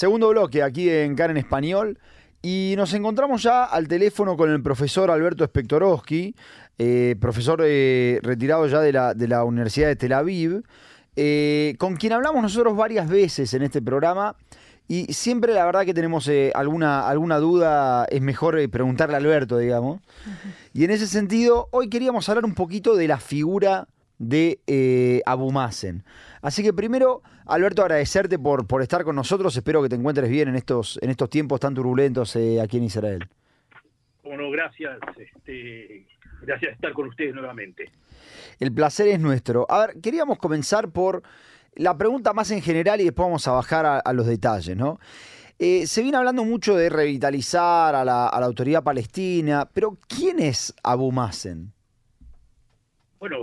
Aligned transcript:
Segundo 0.00 0.30
bloque 0.30 0.62
aquí 0.62 0.88
en 0.88 1.14
CAR 1.14 1.30
en 1.30 1.36
Español. 1.36 1.98
Y 2.40 2.72
nos 2.78 2.94
encontramos 2.94 3.42
ya 3.42 3.64
al 3.64 3.86
teléfono 3.86 4.34
con 4.34 4.50
el 4.50 4.62
profesor 4.62 5.10
Alberto 5.10 5.44
Spectorowski, 5.44 6.34
eh, 6.78 7.16
profesor 7.20 7.60
eh, 7.62 8.18
retirado 8.22 8.66
ya 8.66 8.80
de 8.80 8.94
la, 8.94 9.12
de 9.12 9.28
la 9.28 9.44
Universidad 9.44 9.88
de 9.88 9.96
Tel 9.96 10.14
Aviv, 10.14 10.62
eh, 11.16 11.74
con 11.78 11.96
quien 11.96 12.14
hablamos 12.14 12.40
nosotros 12.40 12.74
varias 12.74 13.10
veces 13.10 13.52
en 13.52 13.60
este 13.60 13.82
programa. 13.82 14.36
Y 14.88 15.12
siempre 15.12 15.52
la 15.52 15.66
verdad 15.66 15.84
que 15.84 15.92
tenemos 15.92 16.30
alguna, 16.54 17.06
alguna 17.06 17.36
duda, 17.36 18.06
es 18.06 18.22
mejor 18.22 18.70
preguntarle 18.70 19.16
a 19.16 19.18
Alberto, 19.18 19.58
digamos. 19.58 20.00
Y 20.72 20.84
en 20.84 20.92
ese 20.92 21.08
sentido, 21.08 21.68
hoy 21.72 21.90
queríamos 21.90 22.26
hablar 22.30 22.46
un 22.46 22.54
poquito 22.54 22.96
de 22.96 23.06
la 23.06 23.18
figura 23.18 23.86
de 24.20 24.60
eh, 24.66 25.22
Abu 25.26 25.50
Mazen. 25.50 26.04
Así 26.42 26.62
que 26.62 26.72
primero, 26.72 27.22
Alberto, 27.46 27.82
agradecerte 27.82 28.38
por, 28.38 28.66
por 28.66 28.82
estar 28.82 29.04
con 29.04 29.16
nosotros. 29.16 29.56
Espero 29.56 29.82
que 29.82 29.88
te 29.88 29.96
encuentres 29.96 30.30
bien 30.30 30.48
en 30.48 30.56
estos, 30.56 30.98
en 31.02 31.10
estos 31.10 31.28
tiempos 31.28 31.60
tan 31.60 31.74
turbulentos 31.74 32.34
eh, 32.36 32.60
aquí 32.60 32.78
en 32.78 32.84
Israel. 32.84 33.28
Bueno, 34.22 34.50
gracias. 34.50 34.98
Este, 35.18 36.06
gracias 36.42 36.70
de 36.70 36.74
estar 36.74 36.92
con 36.92 37.08
ustedes 37.08 37.34
nuevamente. 37.34 37.90
El 38.58 38.72
placer 38.72 39.08
es 39.08 39.20
nuestro. 39.20 39.66
A 39.68 39.86
ver, 39.86 40.00
queríamos 40.00 40.38
comenzar 40.38 40.90
por 40.90 41.22
la 41.74 41.96
pregunta 41.96 42.32
más 42.32 42.50
en 42.50 42.62
general 42.62 43.00
y 43.00 43.04
después 43.04 43.26
vamos 43.26 43.46
a 43.46 43.52
bajar 43.52 44.02
a, 44.04 44.12
los 44.12 44.26
detalles, 44.26 44.76
¿no? 44.76 44.98
Eh, 45.58 45.86
se 45.86 46.02
viene 46.02 46.16
hablando 46.16 46.44
mucho 46.44 46.74
de 46.74 46.88
revitalizar 46.88 47.94
a 47.94 48.02
la, 48.04 48.28
a 48.28 48.40
la 48.40 48.46
autoridad 48.46 48.82
palestina, 48.82 49.68
pero 49.72 49.98
¿quién 50.08 50.38
es 50.38 50.74
Abu 50.82 51.12
Mazen? 51.12 51.72
Bueno, 53.18 53.36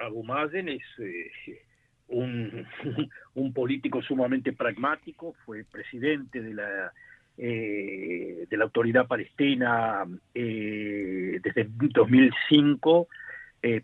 Abu 0.00 0.22
Mazen 0.22 0.68
es 0.68 0.82
eh, 0.98 1.62
un, 3.34 3.52
político 3.52 4.02
sumamente 4.02 4.52
pragmático, 4.52 5.34
fue 5.44 5.64
presidente 5.64 6.40
de 6.40 6.54
la, 6.54 6.92
eh, 7.38 8.46
de 8.48 8.56
la 8.56 8.64
autoridad 8.64 9.06
palestina 9.06 10.04
eh, 10.34 11.40
desde 11.42 11.68
2005, 11.68 13.08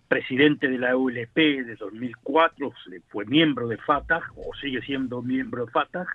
presidente 0.09 0.69
de 0.69 0.77
la 0.77 0.95
ULP 0.95 1.35
desde 1.35 1.77
2004, 1.77 2.71
fue 3.09 3.25
miembro 3.25 3.67
de 3.67 3.79
Fatah 3.79 4.21
o 4.37 4.55
sigue 4.55 4.83
siendo 4.83 5.23
miembro 5.23 5.65
de 5.65 5.73
Fatah, 5.73 6.07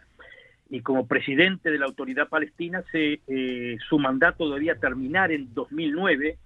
y 0.69 0.81
como 0.81 1.07
presidente 1.07 1.71
de 1.71 1.79
la 1.79 1.85
autoridad 1.85 2.29
palestina 2.29 2.83
se, 2.91 3.21
su 3.89 3.97
mandato 3.97 4.51
debía 4.53 4.75
terminar 4.75 5.31
en 5.31 5.51
2009 5.55 6.37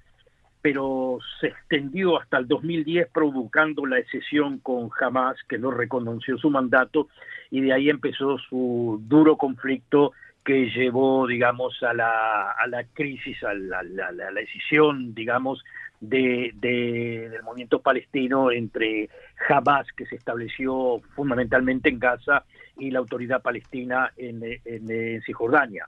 pero 0.61 1.19
se 1.39 1.47
extendió 1.47 2.19
hasta 2.19 2.37
el 2.37 2.47
2010 2.47 3.09
provocando 3.13 3.85
la 3.85 3.99
excesión 3.99 4.59
con 4.59 4.89
Hamas, 4.99 5.37
que 5.47 5.57
no 5.57 5.71
reconoció 5.71 6.37
su 6.37 6.49
mandato, 6.49 7.07
y 7.49 7.61
de 7.61 7.73
ahí 7.73 7.89
empezó 7.89 8.37
su 8.37 9.01
duro 9.03 9.37
conflicto 9.37 10.11
que 10.43 10.69
llevó, 10.69 11.27
digamos, 11.27 11.81
a 11.83 11.93
la, 11.93 12.51
a 12.51 12.67
la 12.67 12.83
crisis, 12.83 13.41
a 13.43 13.53
la, 13.53 13.83
la, 13.83 14.31
decisión, 14.31 15.13
digamos, 15.13 15.63
de, 15.99 16.51
del 16.55 17.43
movimiento 17.43 17.81
palestino 17.81 18.51
entre 18.51 19.09
Hamas, 19.47 19.87
que 19.95 20.05
se 20.05 20.15
estableció 20.15 21.01
fundamentalmente 21.15 21.89
en 21.89 21.99
Gaza, 21.99 22.43
y 22.77 22.91
la 22.91 22.99
autoridad 22.99 23.41
palestina 23.41 24.11
en, 24.17 24.41
en, 24.43 24.89
en 24.89 25.21
Cisjordania. 25.21 25.87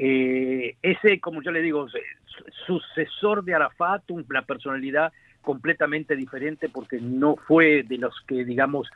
Eh, 0.00 0.76
ese, 0.80 1.18
como 1.18 1.42
yo 1.42 1.50
le 1.50 1.60
digo, 1.60 1.88
sucesor 2.66 3.42
de 3.42 3.54
Arafat, 3.54 4.08
una 4.12 4.42
personalidad 4.42 5.12
completamente 5.42 6.14
diferente 6.14 6.68
porque 6.68 7.00
no 7.00 7.34
fue 7.34 7.82
de 7.82 7.98
los 7.98 8.14
que, 8.28 8.44
digamos, 8.44 8.88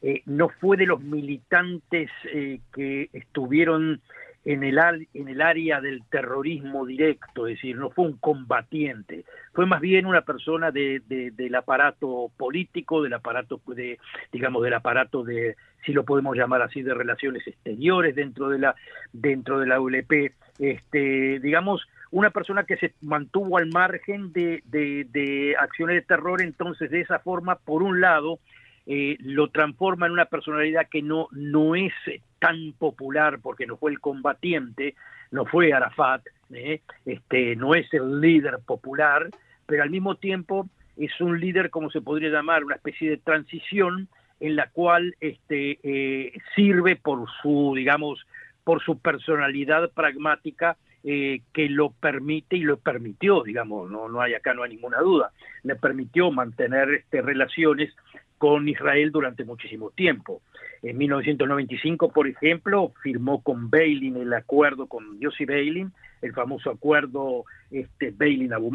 eh, 0.00 0.22
no 0.26 0.48
fue 0.48 0.76
de 0.76 0.86
los 0.86 1.00
militantes 1.00 2.08
eh, 2.32 2.60
que 2.72 3.08
estuvieron 3.12 4.00
en 4.44 4.62
el, 4.62 4.78
en 5.12 5.28
el 5.28 5.40
área 5.40 5.80
del 5.80 6.04
terrorismo 6.04 6.86
directo, 6.86 7.48
es 7.48 7.56
decir, 7.56 7.76
no 7.76 7.90
fue 7.90 8.04
un 8.04 8.18
combatiente, 8.18 9.24
fue 9.54 9.66
más 9.66 9.80
bien 9.80 10.06
una 10.06 10.20
persona 10.20 10.70
de, 10.70 11.00
del 11.08 11.54
aparato 11.56 12.30
político, 12.36 13.02
del 13.02 13.14
aparato 13.14 13.60
de, 13.68 13.98
digamos, 14.30 14.62
del 14.62 14.74
aparato 14.74 15.24
de, 15.24 15.56
si 15.84 15.92
lo 15.92 16.04
podemos 16.04 16.36
llamar 16.36 16.62
así, 16.62 16.82
de 16.82 16.94
relaciones 16.94 17.46
exteriores 17.46 18.14
dentro 18.14 18.48
de 18.48 18.58
la, 18.58 18.74
dentro 19.12 19.60
de 19.60 19.66
la 19.66 19.80
ULP, 19.80 20.32
este, 20.58 21.40
digamos, 21.40 21.86
una 22.10 22.30
persona 22.30 22.64
que 22.64 22.76
se 22.76 22.94
mantuvo 23.00 23.58
al 23.58 23.68
margen 23.68 24.32
de, 24.32 24.62
de 24.66 25.56
acciones 25.58 25.96
de 25.96 26.02
terror, 26.02 26.40
entonces 26.40 26.90
de 26.90 27.00
esa 27.00 27.18
forma, 27.18 27.56
por 27.56 27.82
un 27.82 28.00
lado, 28.00 28.38
eh, 28.86 29.16
lo 29.20 29.48
transforma 29.48 30.06
en 30.06 30.12
una 30.12 30.26
personalidad 30.26 30.88
que 30.90 31.00
no, 31.00 31.28
no 31.32 31.74
es 31.74 31.92
tan 32.38 32.74
popular 32.78 33.38
porque 33.42 33.66
no 33.66 33.78
fue 33.78 33.90
el 33.90 34.00
combatiente, 34.00 34.94
no 35.30 35.46
fue 35.46 35.72
Arafat, 35.72 36.22
¿eh? 36.52 36.82
este, 37.06 37.56
no 37.56 37.74
es 37.74 37.92
el 37.94 38.20
líder 38.20 38.58
popular, 38.66 39.30
pero 39.66 39.82
al 39.82 39.90
mismo 39.90 40.16
tiempo 40.16 40.68
es 40.98 41.18
un 41.20 41.40
líder, 41.40 41.70
como 41.70 41.90
se 41.90 42.02
podría 42.02 42.28
llamar, 42.28 42.62
una 42.62 42.76
especie 42.76 43.08
de 43.08 43.16
transición 43.16 44.08
en 44.44 44.56
la 44.56 44.68
cual 44.68 45.16
este, 45.20 45.78
eh, 45.82 46.32
sirve 46.54 46.96
por 46.96 47.26
su, 47.40 47.72
digamos, 47.74 48.26
por 48.62 48.82
su 48.82 48.98
personalidad 48.98 49.90
pragmática 49.90 50.76
que 51.02 51.68
lo 51.68 51.90
permite 51.90 52.56
y 52.56 52.62
lo 52.62 52.78
permitió, 52.78 53.42
digamos, 53.42 53.90
no, 53.90 54.08
no 54.08 54.22
hay 54.22 54.32
acá 54.32 54.54
no 54.54 54.62
hay 54.62 54.70
ninguna 54.70 55.00
duda, 55.00 55.32
le 55.62 55.76
permitió 55.76 56.30
mantener 56.30 56.88
este, 56.94 57.20
relaciones 57.20 57.94
con 58.38 58.66
Israel 58.68 59.12
durante 59.12 59.44
muchísimo 59.44 59.90
tiempo. 59.90 60.40
En 60.82 60.98
1995, 60.98 62.10
por 62.10 62.26
ejemplo, 62.26 62.92
firmó 63.02 63.42
con 63.42 63.70
Beilin 63.70 64.16
el 64.16 64.32
acuerdo 64.32 64.86
con 64.86 65.18
Yossi 65.20 65.44
Beilin, 65.44 65.92
el 66.20 66.32
famoso 66.32 66.70
acuerdo 66.70 67.44
este, 67.70 68.10
Beilin-Abu 68.10 68.70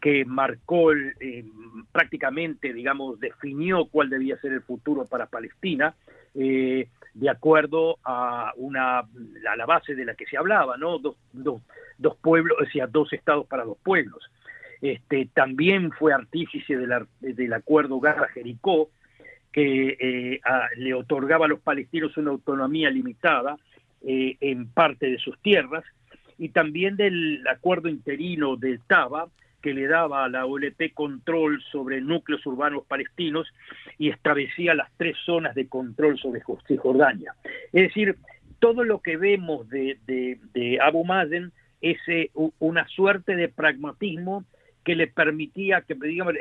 que 0.00 0.24
marcó 0.24 0.90
prácticamente, 1.92 2.72
digamos, 2.72 3.18
definió 3.18 3.86
cuál 3.86 4.10
debía 4.10 4.38
ser 4.38 4.52
el 4.52 4.62
futuro 4.62 5.04
para 5.06 5.26
Palestina, 5.26 5.94
eh, 6.34 6.88
de 7.14 7.30
acuerdo 7.30 7.98
a 8.04 8.52
una 8.56 9.00
a 9.00 9.56
la 9.56 9.66
base 9.66 9.94
de 9.94 10.04
la 10.04 10.14
que 10.14 10.26
se 10.26 10.36
hablaba, 10.36 10.76
¿no? 10.76 10.98
Dos, 10.98 11.16
dos, 11.32 12.16
pueblos, 12.18 12.56
o 12.60 12.70
sea, 12.70 12.86
dos 12.86 13.12
estados 13.12 13.46
para 13.46 13.64
dos 13.64 13.78
pueblos. 13.82 14.30
Este, 14.80 15.28
también 15.34 15.90
fue 15.90 16.12
artífice 16.12 16.76
del 16.76 17.52
acuerdo 17.52 17.98
Gaza-Jericó, 17.98 18.90
que 19.50 19.96
eh, 19.98 20.40
le 20.76 20.94
otorgaba 20.94 21.46
a 21.46 21.48
los 21.48 21.60
palestinos 21.60 22.16
una 22.16 22.30
autonomía 22.30 22.90
limitada 22.90 23.56
eh, 24.02 24.36
en 24.40 24.68
parte 24.68 25.10
de 25.10 25.18
sus 25.18 25.36
tierras, 25.40 25.84
y 26.38 26.50
también 26.50 26.96
del 26.96 27.44
acuerdo 27.48 27.88
interino 27.88 28.54
del 28.54 28.80
TABA, 28.86 29.28
que 29.62 29.74
le 29.74 29.86
daba 29.86 30.24
a 30.24 30.28
la 30.28 30.46
OLP 30.46 30.92
control 30.94 31.62
sobre 31.72 32.00
núcleos 32.00 32.44
urbanos 32.46 32.84
palestinos 32.86 33.48
y 33.98 34.10
establecía 34.10 34.74
las 34.74 34.90
tres 34.96 35.16
zonas 35.24 35.54
de 35.54 35.68
control 35.68 36.18
sobre 36.18 36.42
Cisjordania. 36.66 37.34
Es 37.72 37.82
decir, 37.82 38.16
todo 38.58 38.84
lo 38.84 39.00
que 39.00 39.16
vemos 39.16 39.68
de, 39.68 39.98
Abu 40.82 41.04
Mazen 41.04 41.52
es 41.80 41.98
eh, 42.08 42.30
una 42.58 42.86
suerte 42.88 43.36
de 43.36 43.48
pragmatismo 43.48 44.44
que 44.84 44.96
le 44.96 45.06
permitía, 45.06 45.82
que 45.82 45.94
digamos, 45.94 46.34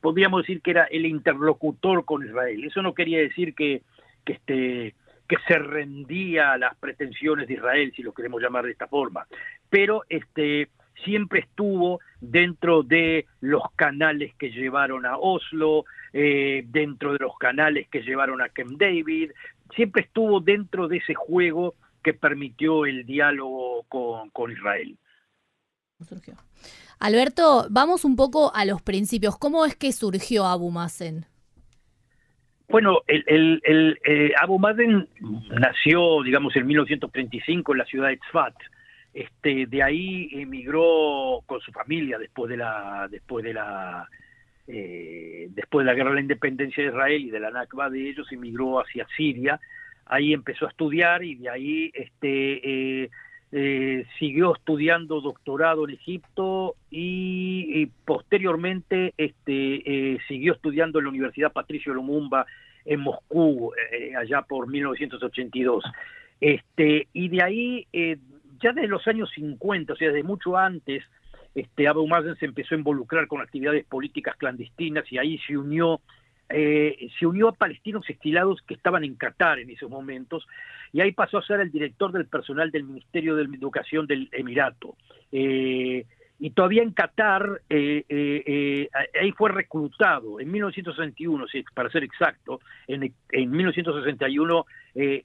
podríamos 0.00 0.42
decir 0.42 0.60
que 0.60 0.72
era 0.72 0.84
el 0.84 1.06
interlocutor 1.06 2.04
con 2.04 2.26
Israel. 2.26 2.64
Eso 2.64 2.82
no 2.82 2.94
quería 2.94 3.18
decir 3.18 3.54
que, 3.54 3.82
que, 4.24 4.32
este, 4.32 4.94
que 5.28 5.36
se 5.46 5.58
rendía 5.58 6.52
a 6.52 6.58
las 6.58 6.74
pretensiones 6.76 7.48
de 7.48 7.54
Israel, 7.54 7.92
si 7.94 8.02
lo 8.02 8.12
queremos 8.12 8.42
llamar 8.42 8.64
de 8.64 8.72
esta 8.72 8.88
forma, 8.88 9.26
pero 9.70 10.02
este, 10.08 10.68
siempre 11.04 11.40
estuvo 11.40 12.00
dentro 12.20 12.82
de 12.82 13.26
los 13.40 13.62
canales 13.76 14.34
que 14.36 14.50
llevaron 14.50 15.06
a 15.06 15.18
Oslo, 15.18 15.84
eh, 16.12 16.64
dentro 16.66 17.12
de 17.12 17.18
los 17.18 17.36
canales 17.38 17.88
que 17.88 18.02
llevaron 18.02 18.40
a 18.40 18.48
Camp 18.48 18.78
David, 18.78 19.32
siempre 19.74 20.02
estuvo 20.02 20.40
dentro 20.40 20.88
de 20.88 20.98
ese 20.98 21.14
juego 21.14 21.74
que 22.02 22.14
permitió 22.14 22.86
el 22.86 23.04
diálogo 23.04 23.84
con, 23.88 24.30
con 24.30 24.52
Israel. 24.52 24.96
Alberto, 27.00 27.66
vamos 27.70 28.04
un 28.04 28.16
poco 28.16 28.54
a 28.54 28.64
los 28.64 28.82
principios. 28.82 29.36
¿Cómo 29.36 29.64
es 29.64 29.74
que 29.74 29.92
surgió 29.92 30.44
Abu 30.44 30.70
Mazen? 30.70 31.26
Bueno, 32.68 33.00
el, 33.06 33.60
el, 33.62 33.98
eh, 34.04 34.32
Abu 34.40 34.58
Mazen 34.58 35.08
nació, 35.50 36.22
digamos, 36.22 36.56
en 36.56 36.66
1935 36.66 37.72
en 37.72 37.78
la 37.78 37.84
ciudad 37.84 38.08
de 38.08 38.16
Tzfat. 38.18 38.54
Este, 39.14 39.66
de 39.66 39.80
ahí 39.80 40.28
emigró 40.32 41.40
con 41.46 41.60
su 41.60 41.70
familia 41.70 42.18
después 42.18 42.50
de 42.50 42.56
la, 42.56 43.06
después 43.08 43.44
de 43.44 43.54
la, 43.54 44.08
eh, 44.66 45.46
después 45.50 45.86
de 45.86 45.92
la 45.92 45.94
guerra 45.94 46.10
de 46.10 46.16
la 46.16 46.20
independencia 46.22 46.82
de 46.82 46.88
Israel 46.88 47.22
y 47.22 47.30
de 47.30 47.38
la 47.38 47.52
Nakba 47.52 47.90
de 47.90 48.10
ellos, 48.10 48.26
emigró 48.32 48.80
hacia 48.80 49.06
Siria. 49.16 49.60
Ahí 50.06 50.32
empezó 50.32 50.66
a 50.66 50.70
estudiar 50.70 51.22
y 51.22 51.36
de 51.36 51.48
ahí 51.48 51.92
este, 51.94 53.04
eh, 53.04 53.10
eh, 53.52 54.04
siguió 54.18 54.56
estudiando 54.56 55.20
doctorado 55.20 55.88
en 55.88 55.94
Egipto 55.94 56.74
y, 56.90 57.86
posteriormente 58.04 59.14
este, 59.16 60.18
siguió 60.26 60.54
estudiando 60.54 60.98
en 60.98 61.04
la 61.04 61.10
Universidad 61.10 61.52
Patricio 61.52 61.94
Lumumba 61.94 62.46
en 62.84 62.98
Moscú, 62.98 63.72
allá 64.18 64.42
por 64.42 64.68
1982. 64.68 65.84
Este, 66.40 67.06
y 67.12 67.28
de 67.28 67.42
ahí, 67.42 67.86
ya 68.60 68.72
desde 68.72 68.88
los 68.88 69.06
años 69.06 69.30
50, 69.34 69.92
o 69.92 69.96
sea, 69.96 70.08
desde 70.08 70.22
mucho 70.22 70.56
antes, 70.56 71.04
este, 71.54 71.86
Abu 71.86 72.06
Mazen 72.06 72.36
se 72.36 72.46
empezó 72.46 72.74
a 72.74 72.78
involucrar 72.78 73.26
con 73.28 73.40
actividades 73.40 73.84
políticas 73.84 74.36
clandestinas 74.36 75.04
y 75.10 75.18
ahí 75.18 75.38
se 75.46 75.56
unió 75.56 76.00
eh, 76.50 77.08
se 77.18 77.26
unió 77.26 77.48
a 77.48 77.52
palestinos 77.52 78.08
exiliados 78.08 78.60
que 78.66 78.74
estaban 78.74 79.02
en 79.02 79.14
Qatar 79.14 79.58
en 79.60 79.70
esos 79.70 79.88
momentos 79.88 80.46
y 80.92 81.00
ahí 81.00 81.12
pasó 81.12 81.38
a 81.38 81.46
ser 81.46 81.60
el 81.60 81.72
director 81.72 82.12
del 82.12 82.26
personal 82.26 82.70
del 82.70 82.84
Ministerio 82.84 83.34
de 83.34 83.44
Educación 83.44 84.06
del 84.06 84.28
Emirato. 84.30 84.94
Eh, 85.32 86.04
y 86.38 86.50
todavía 86.50 86.82
en 86.82 86.92
Qatar, 86.92 87.62
eh, 87.70 88.04
eh, 88.08 88.88
ahí 89.20 89.32
fue 89.32 89.50
reclutado 89.50 90.40
en 90.40 90.50
1961, 90.50 91.46
para 91.74 91.90
ser 91.90 92.04
exacto, 92.04 92.60
en, 92.86 93.14
en 93.30 93.50
1961 93.50 94.66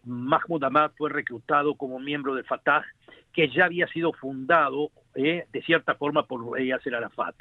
Mahmoud 0.06 0.64
Ahmad 0.64 0.92
fue 0.98 1.10
reclutado 1.10 1.76
como 1.76 2.00
miembro 2.00 2.36
del 2.36 2.46
Fatah, 2.46 2.84
que 3.34 3.50
ya 3.50 3.66
había 3.66 3.88
sido 3.88 4.14
fundado 4.14 4.92
de 5.14 5.62
cierta 5.66 5.96
forma 5.96 6.24
por 6.26 6.60
Yasser 6.60 6.96
Arafat. 6.96 7.36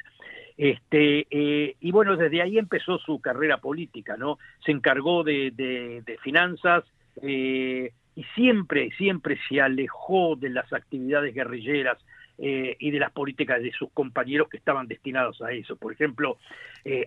Este, 0.59 1.25
eh, 1.31 1.77
y 1.79 1.91
bueno, 1.93 2.17
desde 2.17 2.41
ahí 2.41 2.57
empezó 2.57 2.97
su 2.97 3.21
carrera 3.21 3.59
política, 3.59 4.17
¿no? 4.17 4.39
Se 4.65 4.73
encargó 4.73 5.23
de, 5.23 6.03
finanzas 6.21 6.83
eh, 7.21 7.93
y 8.13 8.23
siempre, 8.35 8.89
siempre 8.97 9.39
se 9.47 9.61
alejó 9.61 10.35
de 10.35 10.49
las 10.49 10.73
actividades 10.73 11.33
guerrilleras 11.33 11.97
eh, 12.41 12.75
y 12.79 12.91
de 12.91 12.99
las 12.99 13.11
políticas 13.11 13.61
de 13.61 13.71
sus 13.71 13.91
compañeros 13.91 14.49
que 14.49 14.57
estaban 14.57 14.87
destinados 14.87 15.41
a 15.41 15.51
eso. 15.51 15.75
Por 15.75 15.93
ejemplo, 15.93 16.37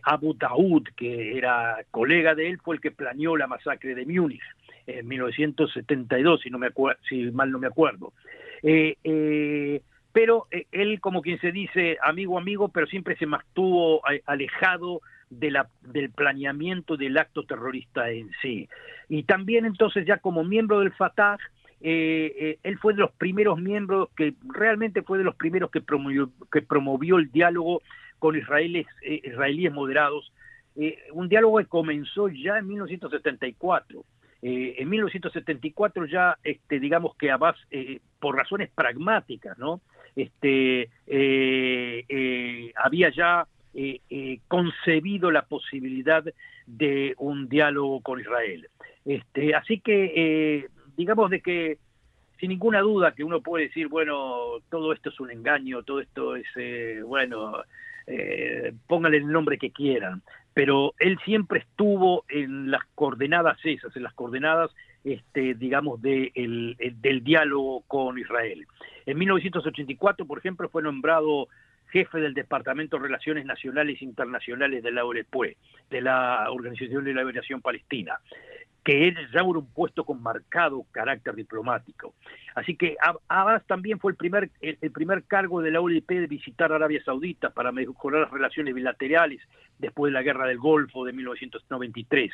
Abu 0.03 0.35
Daoud, 0.35 0.89
que 0.97 1.37
era 1.37 1.79
colega 1.91 2.35
de 2.35 2.49
él, 2.49 2.59
fue 2.63 2.77
el 2.77 2.81
que 2.81 2.91
planeó 2.91 3.37
la 3.37 3.47
masacre 3.47 3.95
de 3.95 4.05
Múnich 4.05 4.43
en 4.87 5.09
1972, 5.09 6.41
si, 6.43 6.51
no 6.51 6.59
me 6.59 6.69
si 7.09 7.31
mal 7.31 7.51
no 7.51 7.59
me 7.59 7.69
acuerdo 7.69 8.13
pero 10.13 10.47
eh, 10.51 10.67
él, 10.73 11.01
como 11.01 11.23
quien 11.23 11.41
se 11.41 11.53
dice, 11.53 11.99
amigo, 12.03 12.39
amigo, 12.39 12.69
pero 12.69 12.87
siempre 12.87 13.17
se 13.17 13.27
mantuvo 13.27 14.03
eh, 14.11 14.23
alejado 14.27 15.01
de 15.31 15.51
la, 15.51 15.69
del 15.81 16.11
planeamiento 16.11 16.97
del 16.97 17.17
acto 17.17 17.45
terrorista 17.45 18.11
en 18.11 18.31
sí. 18.43 18.69
Y 19.09 19.23
también 19.25 19.65
entonces 19.65 20.07
ya 20.07 20.19
como 20.19 20.45
miembro 20.45 20.81
del 20.81 20.93
Fatah, 20.93 21.39
eh, 21.83 22.59
él 22.63 22.79
fue 22.79 22.95
de 22.95 23.01
los 23.01 23.13
primeros 23.13 23.61
miembros 23.61 24.09
que 24.17 24.35
realmente 24.43 25.03
fue 25.03 25.19
de 25.19 25.25
los 25.25 25.35
primeros 25.35 25.71
que 25.71 25.81
promovió, 25.81 26.31
que 26.51 26.63
promovió 26.63 27.19
el 27.19 27.31
diálogo 27.31 27.83
con 28.19 28.37
israelíes, 28.37 28.87
israelíes 29.03 29.73
moderados, 29.73 30.33
un 31.13 31.29
diálogo 31.29 31.59
que 31.59 31.67
comenzó 31.67 32.29
ya 32.29 32.59
en 32.59 32.69
1974. 32.69 34.05
en 34.43 34.89
1974 34.89 36.07
ya, 36.07 36.39
este, 36.43 36.81
digamos 36.81 37.15
que 37.17 37.31
Abbas, 37.31 37.57
por 38.21 38.37
razones 38.37 38.71
pragmáticas, 38.71 39.59
¿no? 39.59 39.81
este, 40.17 40.91
eh, 41.07 42.05
eh, 42.09 42.73
había 42.77 43.11
ya 43.11 43.47
eh, 43.75 44.39
concebido 44.49 45.31
la 45.31 45.47
posibilidad 45.47 46.25
de 46.67 47.15
un 47.19 47.49
diálogo 47.49 48.01
con 48.01 48.21
Israel. 48.21 48.69
Este, 49.05 49.55
así 49.55 49.81
que, 49.81 50.69
digamos 50.97 51.31
de 51.31 51.41
que 51.41 51.79
sin 52.39 52.51
ninguna 52.51 52.81
duda 52.81 53.15
que 53.15 53.25
uno 53.25 53.41
puede 53.41 53.69
decir, 53.69 53.89
bueno, 53.89 54.59
todo 54.69 54.93
esto 54.93 55.11
es 55.11 55.21
un 55.21 55.31
engaño, 55.31 55.83
todo 55.85 56.01
esto 56.01 56.35
es, 56.35 56.47
bueno, 57.05 57.63
póngale 58.89 59.19
el 59.19 59.29
nombre 59.29 59.59
que 59.59 59.71
quieran, 59.71 60.23
pero 60.53 60.93
él 60.99 61.19
siempre 61.25 61.61
estuvo 61.61 62.25
en 62.29 62.71
las 62.71 62.83
coordenadas 62.95 63.59
esas, 63.65 63.95
en 63.97 64.03
las 64.03 64.13
coordenadas, 64.15 64.71
este, 65.05 65.55
digamos, 65.55 66.03
de 66.03 66.33
del 67.01 67.25
diálogo 67.25 67.83
con 67.87 68.19
Israel. 68.19 68.67
En 69.07 69.19
1984, 69.19 70.27
por 70.27 70.39
ejemplo, 70.39 70.69
fue 70.69 70.83
nombrado 70.83 71.49
jefe 71.93 72.19
del 72.19 72.35
Departamento 72.35 72.97
de 72.97 73.05
Relaciones 73.05 73.45
Nacionales 73.45 74.01
e 74.01 74.05
Internacionales 74.05 74.83
de 74.83 74.91
la 74.91 75.05
OLP, 75.05 75.57
de 75.91 76.01
la 76.01 76.51
Organización 76.51 77.05
de 77.05 77.13
la 77.13 77.21
Liberación 77.21 77.61
Palestina, 77.61 78.19
que 78.83 79.09
es 79.09 79.15
ya 79.33 79.43
un 79.43 79.67
puesto 79.73 80.05
con 80.05 80.23
marcado 80.23 80.85
carácter 80.91 81.35
diplomático. 81.35 82.15
Así 82.55 82.77
que 82.77 82.97
Abbas 83.29 83.65
también 83.67 84.01
fue 84.01 84.13
el 84.13 84.17
primer, 84.17 84.51
el, 84.61 84.91
primer 84.91 85.23
cargo 85.25 85.61
de 85.61 85.71
la 85.71 85.81
OLP 85.81 86.09
de 86.09 86.27
visitar 86.27 86.73
Arabia 86.73 87.03
Saudita 87.05 87.51
para 87.51 87.71
mejorar 87.71 88.23
las 88.23 88.31
relaciones 88.31 88.75
bilaterales 88.75 89.41
después 89.79 90.11
de 90.11 90.15
la 90.15 90.23
Guerra 90.23 90.47
del 90.49 90.59
Golfo 90.59 91.05
de 91.05 91.13
1993. 91.13 92.33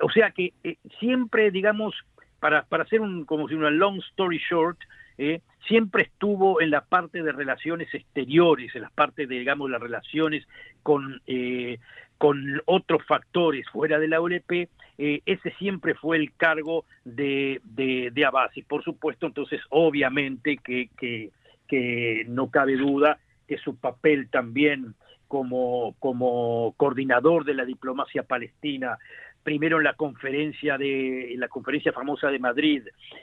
O 0.00 0.10
sea 0.10 0.32
que 0.32 0.52
eh, 0.64 0.76
siempre, 0.98 1.50
digamos, 1.50 1.94
para, 2.40 2.64
para 2.64 2.82
hacer 2.82 3.00
un, 3.00 3.24
como 3.24 3.48
si 3.48 3.54
una 3.54 3.70
long 3.70 4.00
story 4.10 4.40
short, 4.50 4.78
¿eh? 5.20 5.42
siempre 5.68 6.04
estuvo 6.04 6.60
en 6.62 6.70
la 6.70 6.80
parte 6.80 7.22
de 7.22 7.30
relaciones 7.30 7.92
exteriores, 7.94 8.74
en 8.74 8.82
la 8.82 8.90
parte 8.90 9.26
de, 9.26 9.38
digamos, 9.38 9.70
las 9.70 9.80
relaciones 9.80 10.48
con, 10.82 11.20
eh, 11.26 11.78
con 12.16 12.60
otros 12.64 13.04
factores 13.06 13.68
fuera 13.68 13.98
de 13.98 14.08
la 14.08 14.20
OLP, 14.20 14.68
eh, 14.96 15.20
ese 15.26 15.52
siempre 15.58 15.94
fue 15.94 16.16
el 16.16 16.32
cargo 16.32 16.86
de, 17.04 17.60
de, 17.64 18.10
de 18.12 18.24
Abbas. 18.24 18.56
Y 18.56 18.62
por 18.62 18.82
supuesto, 18.82 19.26
entonces, 19.26 19.60
obviamente 19.68 20.56
que, 20.56 20.88
que, 20.98 21.30
que 21.68 22.24
no 22.26 22.50
cabe 22.50 22.76
duda 22.76 23.18
que 23.46 23.58
su 23.58 23.76
papel 23.76 24.30
también 24.30 24.94
como, 25.28 25.94
como 25.98 26.74
coordinador 26.76 27.44
de 27.44 27.54
la 27.54 27.64
diplomacia 27.64 28.22
palestina 28.22 28.98
primero 29.42 29.78
en 29.78 29.84
la 29.84 29.94
conferencia 29.94 30.76
de 30.76 31.34
la 31.36 31.48
conferencia 31.48 31.92
famosa 31.92 32.28
de 32.28 32.38
Madrid 32.38 32.82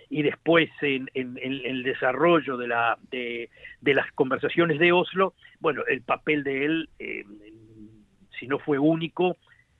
y 0.09 0.23
después 0.23 0.69
en, 0.81 1.09
el 1.13 1.83
desarrollo 1.83 2.57
de 2.57 2.67
la 2.67 2.97
de, 3.11 3.49
las 3.81 4.11
conversaciones 4.13 4.79
de 4.79 4.91
Oslo 4.91 5.33
bueno 5.59 5.83
el 5.87 6.01
papel 6.01 6.43
de 6.43 6.65
él 6.65 6.89
eh, 6.99 7.23
si 8.39 8.47
no 8.47 8.59
fue 8.59 8.79
único 8.79 9.37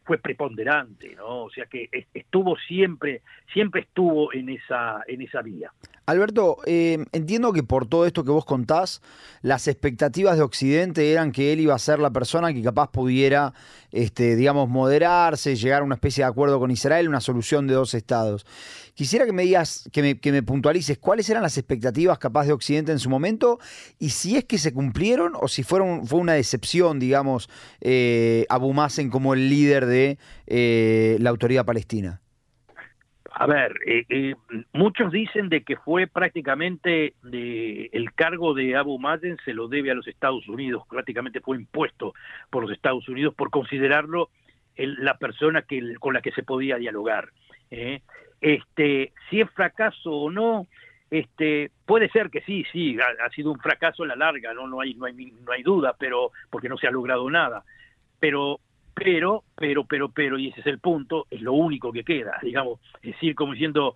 fue 0.08 0.18
preponderante, 0.18 1.14
¿no? 1.16 1.44
O 1.44 1.50
sea 1.52 1.66
que 1.66 1.90
estuvo 2.14 2.56
siempre, 2.68 3.22
siempre 3.54 3.82
estuvo 3.82 4.34
en 4.34 4.50
esa, 4.50 5.02
en 5.06 5.22
esa 5.22 5.42
vía. 5.42 5.72
Alberto, 6.06 6.60
eh, 6.66 7.06
entiendo 7.12 7.52
que 7.52 7.64
por 7.64 7.86
todo 7.86 8.06
esto 8.06 8.24
que 8.24 8.32
vos 8.32 8.46
contás, 8.46 9.02
las 9.42 9.68
expectativas 9.68 10.38
de 10.38 10.44
Occidente 10.44 11.12
eran 11.12 11.34
que 11.34 11.52
él 11.52 11.60
iba 11.60 11.76
a 11.76 11.80
ser 11.80 12.00
la 12.00 12.12
persona 12.12 12.54
que 12.54 12.64
capaz 12.64 12.90
pudiera, 12.92 13.54
este, 13.92 14.38
digamos, 14.38 14.70
moderarse, 14.70 15.58
llegar 15.58 15.82
a 15.82 15.86
una 15.86 15.96
especie 15.96 16.24
de 16.24 16.30
acuerdo 16.30 16.60
con 16.60 16.72
Israel, 16.72 17.10
una 17.10 17.20
solución 17.20 17.68
de 17.68 17.74
dos 17.74 17.94
estados. 17.94 18.46
Quisiera 18.98 19.26
que 19.26 19.34
me 19.34 19.44
digas, 19.44 19.88
que 19.92 20.18
me, 20.32 20.42
puntualices 20.44 20.98
cuáles 20.98 21.30
eran 21.30 21.44
las 21.44 21.58
expectativas 21.58 22.18
capaz 22.18 22.46
de 22.46 22.54
Occidente 22.54 22.92
en 22.92 22.98
su 22.98 23.12
momento 23.12 23.60
y 24.00 24.10
si 24.10 24.38
es 24.38 24.46
que 24.46 24.58
se 24.58 24.74
cumplieron 24.74 25.34
o 25.40 25.48
si 25.48 25.62
fueron, 25.62 26.08
fue 26.08 26.20
una 26.20 26.34
decepción, 26.34 26.98
digamos, 27.00 27.48
eh, 27.80 28.48
como 29.12 29.36
el 29.36 29.50
líder 29.50 29.86
de 29.86 29.97
eh, 30.46 31.18
la 31.20 31.30
autoridad 31.30 31.66
palestina. 31.66 32.22
A 33.40 33.46
ver, 33.46 33.76
eh, 33.86 34.06
eh, 34.10 34.36
muchos 34.74 35.12
dicen 35.12 35.50
de 35.50 35.62
que 35.62 35.76
fue 35.78 36.08
prácticamente 36.08 37.14
el 37.24 38.14
cargo 38.16 38.56
de 38.56 38.76
Abu 38.76 38.98
Mazen 38.98 39.38
se 39.46 39.54
lo 39.54 39.68
debe 39.68 39.92
a 39.92 39.94
los 39.94 40.08
Estados 40.08 40.48
Unidos, 40.48 40.84
prácticamente 40.90 41.40
fue 41.40 41.58
impuesto 41.58 42.14
por 42.50 42.64
los 42.64 42.72
Estados 42.72 43.08
Unidos 43.08 43.36
por 43.36 43.52
considerarlo 43.52 44.30
la 44.76 45.18
persona 45.18 45.62
que, 45.62 45.96
con 46.00 46.16
la 46.16 46.22
que 46.22 46.32
se 46.32 46.42
podía 46.42 46.78
dialogar. 46.78 47.30
Este, 48.42 49.14
si 49.30 49.42
es 49.42 49.50
fracaso 49.52 50.12
o 50.12 50.32
no, 50.32 50.68
este, 51.10 51.72
puede 51.86 52.10
ser 52.10 52.30
que 52.30 52.42
sí, 52.42 52.66
sí, 52.72 52.98
ha, 53.00 53.30
sido 53.30 53.52
un 53.52 53.60
fracaso 53.60 54.04
a 54.04 54.08
la 54.08 54.16
larga, 54.16 54.54
no, 54.54 54.68
no 54.68 54.82
hay, 54.82 54.94
no 54.94 55.06
hay, 55.06 55.14
no 55.14 55.52
hay 55.52 55.64
duda, 55.64 55.96
pero 55.98 56.32
porque 56.50 56.70
no 56.70 56.78
se 56.78 56.88
ha 56.88 56.92
logrado 56.92 57.30
nada. 57.30 57.64
Pero 58.20 58.60
pero, 58.98 59.44
pero, 59.56 59.84
pero, 59.86 60.10
pero, 60.10 60.40
y 60.40 60.48
ese 60.48 60.62
es 60.62 60.66
el 60.66 60.80
punto, 60.80 61.28
es 61.30 61.40
lo 61.42 61.54
único 61.54 61.94
que 61.94 62.04
queda, 62.04 62.40
digamos, 62.42 62.80
es 63.04 63.12
decir, 63.14 63.36
como 63.36 63.54
diciendo, 63.54 63.94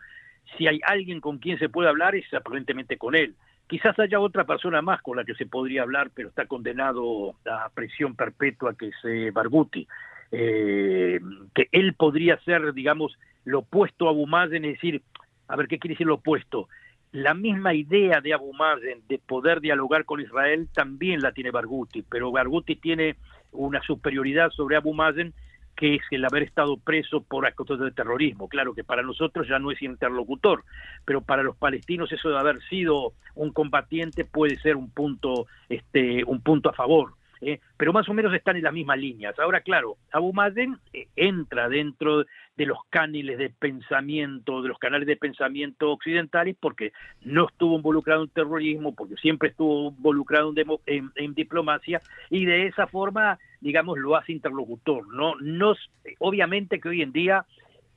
si 0.56 0.68
hay 0.68 0.80
alguien 0.84 1.20
con 1.20 1.40
quien 1.40 1.58
se 1.58 1.70
puede 1.70 1.90
hablar 1.90 2.16
es 2.16 2.32
aparentemente 2.36 2.98
con 2.98 3.16
él. 3.16 3.34
Quizás 3.68 3.98
haya 3.98 4.20
otra 4.20 4.44
persona 4.44 4.84
más 4.84 5.02
con 5.02 5.18
la 5.18 5.24
que 5.24 5.34
se 5.34 5.48
podría 5.48 5.82
hablar, 5.82 6.12
pero 6.14 6.30
está 6.30 6.46
condenado 6.46 7.34
a 7.50 7.70
prisión 7.74 8.16
perpetua, 8.16 8.76
que 8.76 8.90
es 8.90 8.96
eh, 9.06 9.32
Barbuti, 9.34 9.88
eh, 10.32 11.20
que 11.56 11.68
él 11.72 11.96
podría 11.96 12.38
ser, 12.42 12.72
digamos, 12.74 13.18
lo 13.44 13.60
opuesto 13.60 14.06
a 14.06 14.12
Abu 14.12 14.28
Mazen, 14.28 14.66
es 14.66 14.74
decir, 14.74 15.02
a 15.48 15.56
ver, 15.56 15.68
¿qué 15.68 15.80
quiere 15.80 15.96
decir 15.96 16.06
lo 16.06 16.16
opuesto? 16.16 16.68
La 17.12 17.34
misma 17.34 17.74
idea 17.74 18.22
de 18.22 18.36
Abu 18.36 18.54
Mazen 18.54 19.02
de 19.10 19.18
poder 19.18 19.62
dialogar 19.62 20.06
con 20.06 20.22
Israel 20.22 20.70
también 20.72 21.22
la 21.22 21.32
tiene 21.32 21.50
Barghouti, 21.50 22.04
pero 22.04 22.32
Barghouti 22.32 22.76
tiene 22.76 23.16
una 23.52 23.82
superioridad 23.84 24.50
sobre 24.52 24.76
Abu 24.76 24.94
Mazen 24.94 25.34
que 25.76 25.96
es 25.96 26.02
el 26.12 26.24
haber 26.26 26.44
estado 26.44 26.78
preso 26.78 27.22
por 27.22 27.48
actos 27.48 27.80
de 27.80 27.92
terrorismo. 27.92 28.48
Claro 28.48 28.76
que 28.76 28.84
para 28.84 29.02
nosotros 29.02 29.48
ya 29.48 29.58
no 29.58 29.72
es 29.72 29.82
interlocutor, 29.82 30.64
pero 31.06 31.22
para 31.22 31.42
los 31.42 31.58
palestinos 31.58 32.12
eso 32.12 32.30
de 32.30 32.38
haber 32.38 32.62
sido 32.70 33.14
un 33.34 33.52
combatiente 33.52 34.24
puede 34.24 34.60
ser 34.60 34.76
un 34.76 34.92
punto, 34.92 35.48
este, 35.70 36.24
un 36.26 36.42
punto 36.42 36.70
a 36.70 36.74
favor. 36.74 37.14
Eh, 37.42 37.60
pero 37.76 37.92
más 37.92 38.08
o 38.08 38.14
menos 38.14 38.34
están 38.34 38.56
en 38.56 38.64
las 38.64 38.74
mismas 38.74 39.00
líneas. 39.00 39.38
Ahora, 39.40 39.62
claro, 39.62 39.98
Abu 40.12 40.32
Mazen 40.32 40.78
eh, 40.94 41.08
entra 41.16 41.70
dentro 41.70 42.26
de 42.56 42.66
los 42.66 42.78
cániles 42.90 43.38
de 43.40 43.50
pensamiento, 43.50 44.62
de 44.62 44.70
los 44.70 44.78
canales 44.78 45.08
de 45.08 45.16
pensamiento 45.16 45.92
occidentales, 45.92 46.56
porque 46.60 46.94
no 47.22 47.48
estuvo 47.48 47.76
involucrado 47.76 48.24
en 48.24 48.30
terrorismo, 48.30 48.94
porque 48.94 49.16
siempre 49.16 49.50
estuvo 49.50 49.90
involucrado 49.90 50.54
en, 50.86 51.12
en, 51.16 51.34
diplomacia, 51.34 52.02
y 52.30 52.46
de 52.46 52.68
esa 52.68 52.86
forma, 52.86 53.40
digamos, 53.60 53.98
lo 53.98 54.16
hace 54.16 54.34
interlocutor. 54.34 55.08
No, 55.14 55.36
no, 55.42 55.76
obviamente 56.20 56.80
que 56.80 56.90
hoy 56.90 57.02
en 57.02 57.12
día 57.12 57.46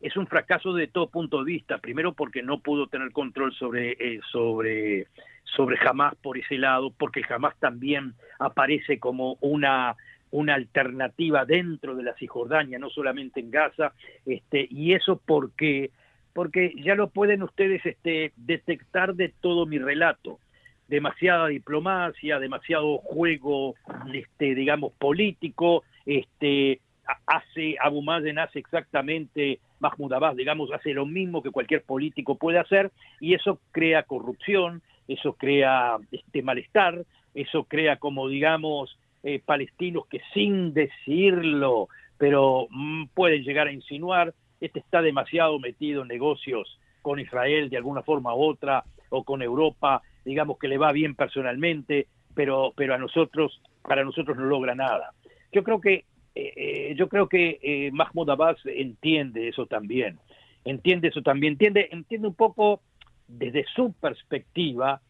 es 0.00 0.16
un 0.16 0.26
fracaso 0.26 0.72
de 0.72 0.86
todo 0.86 1.08
punto 1.08 1.38
de 1.38 1.52
vista. 1.52 1.78
Primero 1.78 2.12
porque 2.12 2.42
no 2.42 2.60
pudo 2.60 2.86
tener 2.86 3.10
control 3.12 3.54
sobre, 3.54 3.92
eh, 3.92 4.20
sobre, 4.30 5.08
sobre 5.44 5.78
Hamas 5.86 6.14
por 6.16 6.38
ese 6.38 6.58
lado, 6.58 6.90
porque 6.90 7.22
Hamas 7.28 7.54
también 7.58 8.14
aparece 8.38 8.98
como 8.98 9.36
una 9.40 9.96
una 10.34 10.54
alternativa 10.54 11.44
dentro 11.44 11.94
de 11.94 12.02
la 12.02 12.14
Cisjordania, 12.14 12.76
no 12.80 12.90
solamente 12.90 13.38
en 13.38 13.52
Gaza, 13.52 13.92
este, 14.26 14.66
y 14.68 14.92
eso 14.92 15.20
porque, 15.24 15.92
porque 16.32 16.72
ya 16.82 16.96
lo 16.96 17.10
pueden 17.10 17.44
ustedes 17.44 17.86
este, 17.86 18.32
detectar 18.36 19.14
de 19.14 19.32
todo 19.40 19.64
mi 19.64 19.78
relato. 19.78 20.40
Demasiada 20.88 21.46
diplomacia, 21.46 22.40
demasiado 22.40 22.98
juego, 22.98 23.76
este, 24.12 24.56
digamos, 24.56 24.92
político, 24.94 25.84
este, 26.04 26.80
hace 27.26 27.76
Abu 27.80 28.02
Mazen 28.02 28.40
hace 28.40 28.58
exactamente 28.58 29.60
Mahmoud 29.78 30.14
Abbas, 30.14 30.34
digamos, 30.34 30.72
hace 30.72 30.94
lo 30.94 31.06
mismo 31.06 31.44
que 31.44 31.52
cualquier 31.52 31.82
político 31.82 32.34
puede 32.34 32.58
hacer 32.58 32.90
y 33.20 33.34
eso 33.34 33.60
crea 33.70 34.02
corrupción, 34.02 34.82
eso 35.08 35.34
crea 35.34 35.96
este 36.11 36.42
malestar, 36.42 37.04
eso 37.34 37.64
crea 37.64 37.96
como 37.96 38.28
digamos 38.28 38.99
eh, 39.23 39.40
palestinos 39.44 40.06
que 40.06 40.20
sin 40.32 40.75
decirlo, 40.75 41.88
pero 42.18 42.68
mm, 42.70 43.06
pueden 43.14 43.42
llegar 43.42 43.66
a 43.66 43.73
insinuar, 43.73 44.34
este 44.61 44.78
está 44.78 45.02
demasiado 45.02 45.58
metido 45.58 46.02
en 46.02 46.08
negocios 46.08 46.78
con 47.02 47.20
Israel 47.20 47.68
de 47.68 47.76
alguna 47.76 48.02
forma 48.02 48.34
u 48.34 48.42
otra 48.42 48.84
o 49.11 49.25
con 49.25 49.42
Europa, 49.42 50.02
digamos 50.25 50.58
que 50.58 50.68
le 50.68 50.78
va 50.78 50.92
bien 50.92 51.14
personalmente, 51.14 52.06
pero 52.34 52.73
pero 52.76 52.94
a 52.94 52.99
nosotros 52.99 53.61
para 53.82 54.04
nosotros 54.04 54.37
no 54.37 54.44
logra 54.44 54.75
nada. 54.75 55.12
Yo 55.52 55.62
creo 55.62 55.80
que 55.80 56.04
eh, 56.34 56.52
eh, 56.56 56.94
yo 56.96 57.08
creo 57.08 57.28
que 57.28 57.61
eh, 57.62 57.90
Mahmoud 57.92 58.28
Abbas 58.28 58.58
entiende 58.64 59.49
eso 59.49 59.66
también, 59.66 60.18
entiende 60.64 61.08
eso 61.08 61.23
también, 61.23 61.52
entiende, 61.52 61.88
entiende 61.92 62.26
un 62.26 62.34
poco 62.34 62.80
desde 63.26 63.64
su 63.74 63.92
perspectiva 63.92 65.00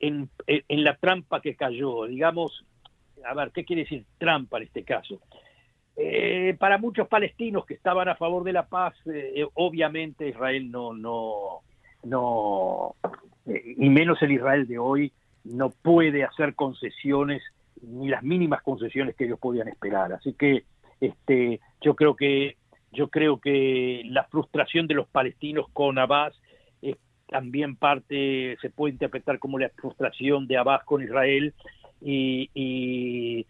en, 0.00 0.28
la 0.68 0.96
trampa 0.96 1.40
que 1.40 1.56
cayó, 1.56 2.04
digamos, 2.04 2.64
a 3.24 3.34
ver, 3.34 3.52
¿qué 3.52 3.64
quiere 3.64 3.82
decir 3.82 4.04
trampa 4.18 4.58
en 4.58 4.64
este 4.64 4.84
caso? 4.84 5.20
para 6.58 6.76
muchos 6.76 7.06
palestinos 7.06 7.64
que 7.66 7.74
estaban 7.74 8.08
a 8.08 8.16
favor 8.16 8.42
de 8.42 8.52
la 8.52 8.66
paz, 8.66 8.94
obviamente 9.54 10.28
Israel 10.28 10.68
no, 10.68 10.92
no, 10.92 11.60
no, 12.02 12.96
y 13.46 13.88
menos 13.90 14.20
el 14.22 14.32
Israel 14.32 14.66
de 14.66 14.78
hoy, 14.78 15.12
no 15.44 15.70
puede 15.70 16.24
hacer 16.24 16.56
concesiones 16.56 17.42
ni 17.82 18.08
las 18.08 18.22
mínimas 18.22 18.62
concesiones 18.62 19.14
que 19.14 19.24
ellos 19.24 19.38
podían 19.38 19.68
esperar. 19.68 20.12
Así 20.12 20.32
que 20.34 20.64
este, 21.00 21.60
yo 21.80 21.94
creo 21.94 22.16
que 22.16 22.56
yo 22.92 23.08
creo 23.08 23.40
que 23.40 24.02
la 24.06 24.24
frustración 24.24 24.86
de 24.86 24.94
los 24.94 25.08
palestinos 25.08 25.66
con 25.72 25.98
Abbas 25.98 26.32
también 27.28 27.76
parte, 27.76 28.56
se 28.60 28.70
puede 28.70 28.92
interpretar 28.92 29.38
como 29.38 29.58
la 29.58 29.70
frustración 29.70 30.46
de 30.46 30.56
Abbas 30.56 30.84
con 30.84 31.02
Israel 31.02 31.54
y, 32.00 32.50
y, 32.54 33.46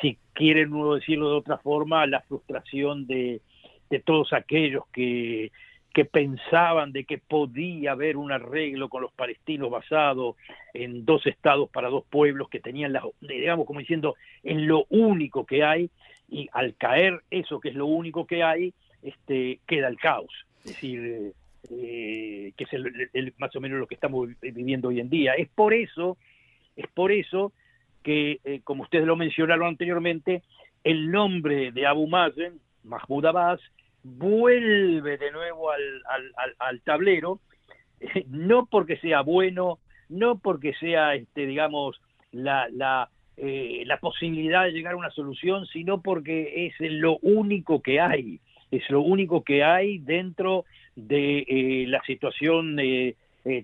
si 0.00 0.18
quieren 0.32 0.72
uno 0.72 0.94
decirlo 0.94 1.30
de 1.30 1.36
otra 1.36 1.58
forma, 1.58 2.06
la 2.06 2.20
frustración 2.22 3.06
de, 3.06 3.40
de 3.88 4.00
todos 4.00 4.32
aquellos 4.32 4.84
que, 4.92 5.50
que 5.96 6.04
pensaban 6.04 6.92
de 6.92 7.04
que 7.04 7.16
podía 7.16 7.92
haber 7.92 8.18
un 8.18 8.30
arreglo 8.30 8.90
con 8.90 9.00
los 9.00 9.12
palestinos 9.12 9.70
basado 9.70 10.36
en 10.74 11.06
dos 11.06 11.26
estados 11.26 11.70
para 11.70 11.88
dos 11.88 12.04
pueblos 12.04 12.50
que 12.50 12.60
tenían, 12.60 12.92
la, 12.92 13.02
digamos, 13.22 13.66
como 13.66 13.80
diciendo, 13.80 14.14
en 14.42 14.66
lo 14.66 14.84
único 14.90 15.46
que 15.46 15.64
hay, 15.64 15.88
y 16.28 16.50
al 16.52 16.74
caer 16.74 17.22
eso 17.30 17.60
que 17.60 17.70
es 17.70 17.74
lo 17.74 17.86
único 17.86 18.26
que 18.26 18.42
hay, 18.42 18.74
este, 19.02 19.60
queda 19.66 19.88
el 19.88 19.96
caos. 19.96 20.32
Es 20.58 20.72
decir, 20.72 21.32
eh, 21.70 22.52
que 22.56 22.64
es 22.64 22.72
el, 22.72 23.34
más 23.38 23.54
o 23.56 23.60
menos 23.60 23.78
lo 23.78 23.86
que 23.86 23.94
estamos 23.94 24.28
viviendo 24.40 24.88
hoy 24.88 25.00
en 25.00 25.10
día. 25.10 25.34
Es 25.34 25.48
por 25.48 25.74
eso, 25.74 26.16
es 26.76 26.86
por 26.88 27.12
eso 27.12 27.52
que, 28.02 28.40
eh, 28.44 28.60
como 28.64 28.84
ustedes 28.84 29.06
lo 29.06 29.16
mencionaron 29.16 29.68
anteriormente, 29.68 30.42
el 30.84 31.10
nombre 31.10 31.72
de 31.72 31.86
Abu 31.86 32.06
Mazen, 32.06 32.60
Mahmoud 32.84 33.26
Abbas, 33.26 33.60
vuelve 34.02 35.18
de 35.18 35.32
nuevo 35.32 35.70
al, 35.70 36.80
tablero, 36.82 37.40
no 38.28 38.66
porque 38.66 38.96
sea 38.98 39.22
bueno, 39.22 39.78
no 40.08 40.38
porque 40.38 40.74
sea, 40.74 41.14
este, 41.16 41.46
digamos, 41.46 42.00
la, 42.30 42.68
la, 42.70 43.10
eh, 43.36 43.82
la 43.86 43.98
posibilidad 43.98 44.64
de 44.64 44.72
llegar 44.72 44.94
a 44.94 44.98
una 44.98 45.10
solución, 45.10 45.66
sino 45.66 46.00
porque 46.00 46.66
es 46.66 46.74
lo 46.78 47.18
único 47.18 47.82
que 47.82 48.00
hay, 48.00 48.40
es 48.70 48.88
lo 48.90 49.00
único 49.00 49.42
que 49.42 49.64
hay 49.64 49.98
dentro 49.98 50.64
de 50.96 51.38
eh, 51.46 51.84
la 51.86 52.02
situación 52.02 52.78
eh, 52.80 53.14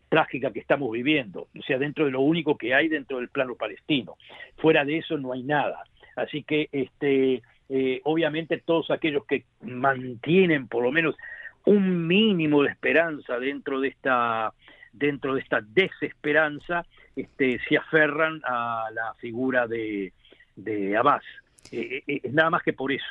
trágica 0.08 0.52
que 0.52 0.60
estamos 0.60 0.92
viviendo, 0.92 1.48
o 1.58 1.62
sea, 1.66 1.78
dentro 1.78 2.04
de 2.04 2.12
lo 2.12 2.20
único 2.20 2.56
que 2.56 2.74
hay 2.74 2.88
dentro 2.88 3.18
del 3.18 3.28
plano 3.28 3.56
palestino. 3.56 4.16
Fuera 4.58 4.84
de 4.84 4.98
eso 4.98 5.18
no 5.18 5.32
hay 5.32 5.42
nada. 5.42 5.82
Así 6.14 6.42
que 6.42 6.68
este, 6.70 7.42
eh, 7.68 8.00
obviamente 8.04 8.58
todos 8.58 8.90
aquellos 8.90 9.24
que 9.24 9.44
mantienen 9.62 10.68
por 10.68 10.82
lo 10.82 10.92
menos 10.92 11.16
un 11.64 12.06
mínimo 12.06 12.62
de 12.62 12.70
esperanza 12.70 13.38
dentro 13.38 13.80
de 13.80 13.88
esta 13.88 14.52
dentro 14.92 15.34
de 15.34 15.40
esta 15.40 15.62
desesperanza 15.62 16.84
este, 17.16 17.58
se 17.66 17.78
aferran 17.78 18.42
a 18.44 18.90
la 18.92 19.14
figura 19.14 19.66
de, 19.66 20.12
de 20.54 20.96
Abbas. 20.96 21.24
Eh, 21.70 22.02
eh, 22.06 22.20
nada 22.30 22.50
más 22.50 22.62
que 22.62 22.74
por 22.74 22.92
eso. 22.92 23.06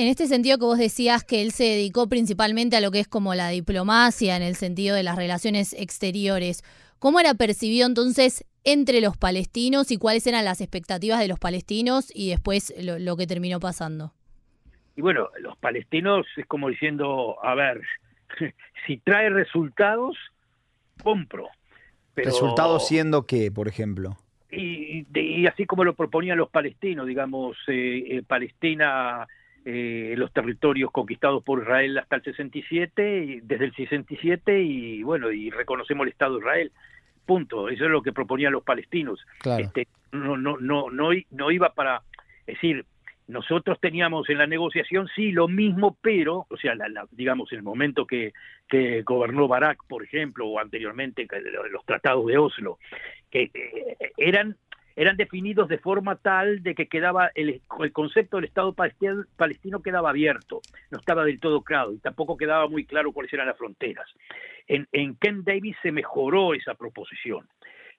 En 0.00 0.08
este 0.08 0.26
sentido 0.28 0.56
que 0.56 0.64
vos 0.64 0.78
decías 0.78 1.24
que 1.24 1.42
él 1.42 1.50
se 1.50 1.64
dedicó 1.64 2.08
principalmente 2.08 2.74
a 2.74 2.80
lo 2.80 2.90
que 2.90 3.00
es 3.00 3.06
como 3.06 3.34
la 3.34 3.50
diplomacia 3.50 4.34
en 4.34 4.42
el 4.42 4.54
sentido 4.54 4.96
de 4.96 5.02
las 5.02 5.14
relaciones 5.14 5.74
exteriores, 5.74 6.64
¿cómo 6.98 7.20
era 7.20 7.34
percibido 7.34 7.86
entonces 7.86 8.46
entre 8.64 9.02
los 9.02 9.18
palestinos 9.18 9.90
y 9.90 9.98
cuáles 9.98 10.26
eran 10.26 10.46
las 10.46 10.62
expectativas 10.62 11.20
de 11.20 11.28
los 11.28 11.38
palestinos 11.38 12.10
y 12.14 12.30
después 12.30 12.72
lo, 12.82 13.14
que 13.18 13.26
terminó 13.26 13.60
pasando. 13.60 14.14
Y 14.96 15.02
bueno, 15.02 15.28
los 15.38 15.58
palestinos 15.58 16.26
es 16.34 16.46
como 16.46 16.70
diciendo, 16.70 17.36
a 17.42 17.54
ver, 17.54 17.82
si 18.86 18.96
trae 18.98 19.28
resultados, 19.28 20.16
compro. 21.02 21.46
¿Resultados 22.16 22.88
siendo 22.88 23.26
qué, 23.26 23.52
por 23.52 23.68
ejemplo? 23.68 24.16
Y, 24.50 25.04
así 25.46 25.66
como 25.66 25.84
lo 25.84 25.94
proponían 25.94 26.38
los 26.38 26.48
palestinos, 26.48 27.06
digamos, 27.06 27.58
eh, 27.68 28.16
eh, 28.16 28.22
Palestina, 28.26 29.28
eh, 29.64 30.14
los 30.16 30.32
territorios 30.32 30.90
conquistados 30.90 31.42
por 31.42 31.62
Israel 31.62 31.98
hasta 31.98 32.16
el 32.16 32.22
67, 32.22 33.40
desde 33.42 33.64
el 33.64 33.74
67, 33.74 34.62
y 34.62 35.02
bueno, 35.02 35.30
y 35.30 35.50
reconocemos 35.50 36.06
el 36.06 36.12
Estado 36.12 36.34
de 36.34 36.40
Israel 36.40 36.72
punto. 37.26 37.68
Eso 37.68 37.84
es 37.84 37.90
lo 37.90 38.02
que 38.02 38.12
proponían 38.12 38.52
los 38.52 38.64
palestinos. 38.64 39.24
Este, 39.58 39.86
no, 40.10 40.36
no, 40.36 40.56
no, 40.56 40.90
no, 40.90 41.10
no 41.30 41.50
iba 41.52 41.72
para, 41.74 42.02
es 42.46 42.54
decir, 42.54 42.84
nosotros 43.28 43.78
teníamos 43.80 44.28
en 44.28 44.38
la 44.38 44.48
negociación 44.48 45.08
sí 45.14 45.30
lo 45.30 45.46
mismo, 45.46 45.96
pero, 46.02 46.46
o 46.50 46.56
sea, 46.56 46.74
digamos, 47.12 47.52
en 47.52 47.58
el 47.58 47.62
momento 47.62 48.04
que, 48.04 48.32
que 48.68 49.02
gobernó 49.02 49.46
Barak, 49.46 49.78
por 49.88 50.02
ejemplo, 50.02 50.48
o 50.48 50.58
anteriormente 50.58 51.28
los 51.70 51.84
tratados 51.84 52.26
de 52.26 52.36
Oslo, 52.36 52.78
que 53.30 53.50
eh, 53.54 54.12
eran 54.16 54.56
eran 55.00 55.16
definidos 55.16 55.66
de 55.68 55.78
forma 55.78 56.16
tal 56.16 56.62
de 56.62 56.74
que 56.74 56.86
quedaba 56.86 57.30
el, 57.34 57.62
concepto 57.90 58.36
del 58.36 58.44
Estado 58.44 58.74
palestino, 58.74 59.80
quedaba 59.80 60.10
abierto, 60.10 60.60
no 60.90 60.98
estaba 60.98 61.24
del 61.24 61.40
todo 61.40 61.62
claro 61.62 61.94
y 61.94 61.98
tampoco 62.00 62.36
quedaba 62.36 62.68
muy 62.68 62.84
claro 62.84 63.10
cuáles 63.10 63.32
eran 63.32 63.46
las 63.46 63.56
fronteras. 63.56 64.06
En, 64.68 64.86
en 64.92 65.14
Ken 65.14 65.42
Davis 65.42 65.74
se 65.82 65.90
mejoró 65.90 66.52
esa 66.52 66.74
proposición, 66.74 67.48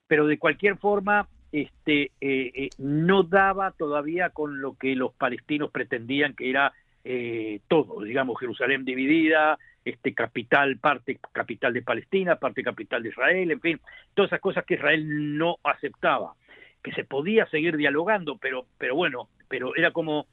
pero 0.05 0.27
de 0.27 0.37
cualquier 0.37 0.77
forma 0.77 1.27
este, 1.51 2.11
eh, 2.21 2.51
eh, 2.53 2.69
no 2.77 3.23
daba 3.23 3.71
todavía 3.71 4.29
con 4.29 4.61
lo 4.61 4.77
que 4.77 4.95
los 4.95 5.11
palestinos 5.15 5.71
pretendían 5.71 6.35
que 6.35 6.51
era 6.51 6.71
eh, 7.03 7.61
todo, 7.67 8.01
digamos, 8.01 8.39
Jerusalén 8.39 8.85
dividida, 8.85 9.57
este 9.83 10.13
capital, 10.13 10.77
parte 10.77 11.17
capital 11.31 11.73
de 11.73 11.81
Palestina, 11.81 12.35
parte 12.35 12.61
capital 12.61 13.01
de 13.01 13.09
Israel, 13.09 13.49
en 13.49 13.59
fin, 13.59 13.79
todas 14.13 14.29
esas 14.29 14.39
cosas 14.39 14.65
que 14.65 14.75
Israel 14.75 15.35
no 15.35 15.57
aceptaba 15.63 16.35
que 16.83 16.91
se 16.93 17.03
podía 17.03 17.45
seguir 17.47 17.77
dialogando, 17.77 18.37
pero, 18.37 18.65
pero 18.77 18.95
bueno, 18.95 19.29
pero 19.47 19.75
era 19.75 19.91
como, 19.91 20.27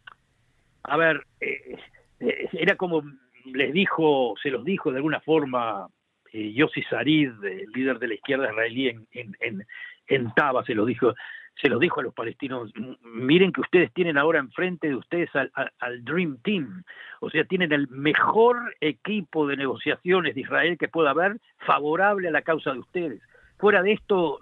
a 0.83 0.97
ver, 0.97 1.23
eh, 1.41 1.77
eh, 2.21 2.49
era 2.53 2.77
como 2.77 3.03
les 3.45 3.73
dijo, 3.73 4.35
se 4.43 4.51
los 4.51 4.65
dijo 4.65 4.91
de 4.91 4.99
alguna 4.99 5.21
forma 5.21 5.89
eh, 6.33 6.53
Yossi 6.53 6.83
Sarid, 6.83 7.33
el 7.45 7.71
líder 7.73 7.99
de 7.99 8.09
la 8.09 8.15
izquierda 8.15 8.51
israelí 8.51 8.89
en, 8.89 9.07
en, 9.13 9.67
en, 10.07 10.35
Taba, 10.35 10.65
se 10.65 10.75
los 10.75 10.87
dijo, 10.87 11.15
se 11.61 11.69
los 11.69 11.81
dijo 11.81 12.01
a 12.01 12.03
los 12.03 12.15
palestinos, 12.15 12.73
miren 13.03 13.53
que 13.53 13.61
ustedes 13.61 13.93
tienen 13.93 14.19
ahora 14.19 14.39
enfrente 14.39 14.89
de 14.89 14.97
ustedes 14.97 15.31
al, 15.35 16.05
Dream 16.05 16.39
Team, 16.43 16.85
o 17.21 17.31
sea, 17.31 17.45
tienen 17.45 17.73
el 17.73 17.89
mejor 17.89 18.75
equipo 18.81 19.47
de 19.47 19.57
negociaciones 19.57 20.35
de 20.35 20.43
Israel 20.43 20.79
que 20.79 20.89
pueda 20.89 21.11
haber 21.11 21.39
favorable 21.59 22.29
a 22.29 22.33
la 22.33 22.43
causa 22.43 22.73
de 22.73 22.79
ustedes. 22.79 23.23
Fuera 23.59 23.83
de 23.83 23.93
esto, 23.93 24.39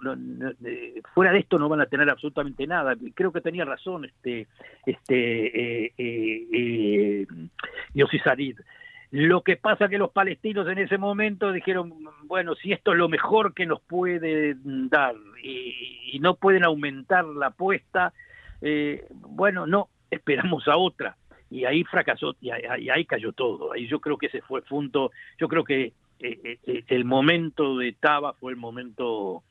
fuera 1.13 1.31
de 1.31 1.39
esto 1.39 1.57
no 1.57 1.69
van 1.69 1.81
a 1.81 1.87
tener 1.87 2.09
absolutamente 2.09 2.67
nada. 2.67 2.95
Creo 3.15 3.31
que 3.31 3.41
tenía 3.41 3.65
razón 3.65 4.05
este, 4.05 4.47
este 4.85 5.85
eh, 5.85 5.93
eh, 5.97 7.27
eh 7.93 8.19
Sarid. 8.23 8.59
Lo 9.11 9.41
que 9.41 9.55
pasa 9.55 9.87
que 9.87 9.97
los 9.97 10.11
palestinos 10.11 10.67
en 10.67 10.79
ese 10.79 10.97
momento 10.97 11.51
dijeron, 11.51 11.93
bueno, 12.25 12.55
si 12.55 12.73
esto 12.73 12.91
es 12.91 12.97
lo 12.97 13.07
mejor 13.07 13.53
que 13.53 13.65
nos 13.65 13.79
puede 13.81 14.55
dar 14.63 15.15
y, 15.41 16.19
no 16.19 16.35
pueden 16.35 16.65
aumentar 16.65 17.25
la 17.25 17.47
apuesta, 17.47 18.11
eh, 18.61 19.05
bueno, 19.09 19.65
no, 19.65 19.89
esperamos 20.11 20.67
a 20.67 20.77
otra. 20.77 21.15
Y 21.49 21.63
ahí 21.63 21.85
fracasó, 21.85 22.35
y 22.41 22.49
ahí, 22.49 23.05
cayó 23.05 23.31
todo. 23.31 23.71
Ahí 23.71 23.87
yo 23.87 24.01
creo 24.01 24.17
que 24.17 24.25
ese 24.25 24.41
fue 24.41 24.59
el 24.59 24.65
punto, 24.65 25.11
yo 25.39 25.47
creo 25.47 25.63
que 25.63 25.93
eh, 26.19 26.59
eh, 26.65 26.83
el 26.87 27.05
momento 27.05 27.77
de 27.77 27.93
Taba 27.93 28.33
fue 28.33 28.51
el 28.51 28.57
momento 28.57 29.43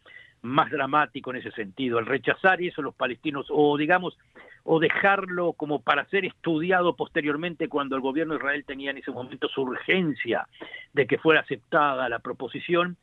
más 0.43 0.71
dramático 0.71 1.31
en 1.31 1.39
ese 1.39 1.51
sentido, 1.53 1.99
el 1.99 2.07
rechazar 2.07 2.63
eso 2.63 2.83
los 2.83 2.95
palestinos, 2.95 3.47
o 3.51 3.77
digamos, 3.77 4.17
o 4.65 4.81
dejarlo 4.81 5.53
como 5.53 5.81
para 5.81 6.05
ser 6.07 6.25
estudiado 6.25 6.97
posteriormente 6.97 7.69
cuando 7.69 7.97
el 7.97 8.03
gobierno 8.03 8.35
de 8.35 8.39
Israel 8.39 8.65
tenía 8.65 8.91
en 8.91 8.99
ese 8.99 9.11
momento 9.11 9.49
su 9.49 9.63
urgencia 9.63 10.47
de 10.93 11.07
que 11.07 11.19
fuera 11.19 11.41
aceptada 11.41 12.09
la 12.09 12.19
proposición, 12.19 12.97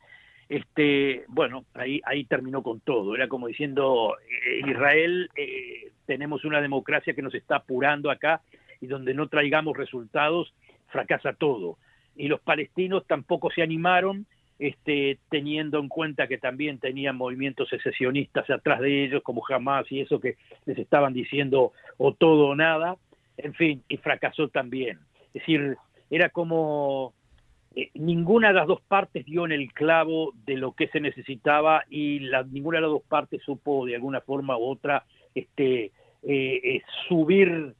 este, 0.48 1.24
bueno, 1.28 1.64
ahí, 1.74 2.00
ahí 2.04 2.24
terminó 2.24 2.62
con 2.62 2.80
todo. 2.80 3.14
Era 3.14 3.28
como 3.28 3.46
diciendo, 3.46 4.16
eh, 4.46 4.60
Israel, 4.68 5.30
eh, 5.36 5.90
tenemos 6.06 6.44
una 6.44 6.60
democracia 6.60 7.14
que 7.14 7.22
nos 7.22 7.34
está 7.34 7.56
apurando 7.56 8.10
acá 8.10 8.42
y 8.80 8.86
donde 8.86 9.14
no 9.14 9.28
traigamos 9.28 9.76
resultados, 9.76 10.52
fracasa 10.88 11.32
todo. 11.32 11.78
Y 12.16 12.28
los 12.28 12.40
palestinos 12.40 13.06
tampoco 13.06 13.50
se 13.50 13.62
animaron 13.62 14.26
este, 14.58 15.18
teniendo 15.30 15.78
en 15.78 15.88
cuenta 15.88 16.28
que 16.28 16.38
también 16.38 16.78
tenían 16.78 17.16
movimientos 17.16 17.68
secesionistas 17.68 18.48
atrás 18.50 18.80
de 18.80 19.04
ellos, 19.04 19.22
como 19.22 19.42
Hamas 19.48 19.90
y 19.90 20.00
eso 20.00 20.20
que 20.20 20.36
les 20.64 20.78
estaban 20.78 21.12
diciendo 21.12 21.72
o 21.96 22.14
todo 22.14 22.48
o 22.48 22.54
nada, 22.54 22.96
en 23.36 23.54
fin, 23.54 23.82
y 23.88 23.96
fracasó 23.96 24.48
también. 24.48 24.98
Es 25.28 25.42
decir, 25.42 25.76
era 26.08 26.28
como 26.28 27.14
eh, 27.74 27.90
ninguna 27.94 28.48
de 28.48 28.54
las 28.54 28.68
dos 28.68 28.80
partes 28.82 29.26
dio 29.26 29.44
en 29.44 29.52
el 29.52 29.72
clavo 29.72 30.32
de 30.46 30.56
lo 30.56 30.72
que 30.72 30.86
se 30.88 31.00
necesitaba 31.00 31.84
y 31.90 32.20
la, 32.20 32.44
ninguna 32.44 32.78
de 32.78 32.82
las 32.82 32.90
dos 32.90 33.02
partes 33.02 33.42
supo 33.42 33.84
de 33.84 33.96
alguna 33.96 34.20
forma 34.20 34.56
u 34.56 34.64
otra 34.64 35.04
este, 35.34 35.86
eh, 35.86 35.92
eh, 36.22 36.82
subir, 37.08 37.74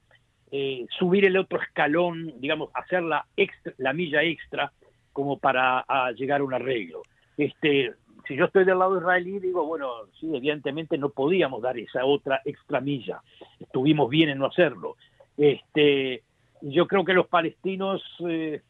subir 0.99 1.25
el 1.25 1.37
otro 1.37 1.61
escalón, 1.61 2.33
digamos, 2.41 2.71
hacer 2.75 3.03
la, 3.03 3.27
extra, 3.37 3.73
la 3.79 3.93
milla 3.93 4.23
extra 4.23 4.73
como 5.13 5.39
para 5.39 5.85
llegar 6.13 6.41
a 6.41 6.45
un 6.45 6.55
arreglo. 6.55 7.03
Este, 7.37 7.93
si 8.27 8.37
yo 8.37 8.47
estoy 8.47 8.65
del 8.65 8.79
lado 8.79 8.99
israelí, 8.99 9.39
digo, 9.39 9.67
bueno, 9.67 9.91
sí, 10.19 10.35
evidentemente 10.35 10.97
no 10.97 11.11
podíamos 11.11 11.63
dar 11.63 11.79
esa 11.79 12.05
otra 12.05 12.41
extra 12.45 12.81
milla. 12.81 13.21
Estuvimos 13.61 14.09
bien 14.09 14.31
en 14.31 14.39
no 14.39 14.47
hacerlo. 14.47 14.97
Este, 15.37 16.23
yo 16.63 16.87
creo 16.87 17.05
que 17.05 17.13
los 17.13 17.27
palestinos, 17.27 18.03
eh, 18.29 18.63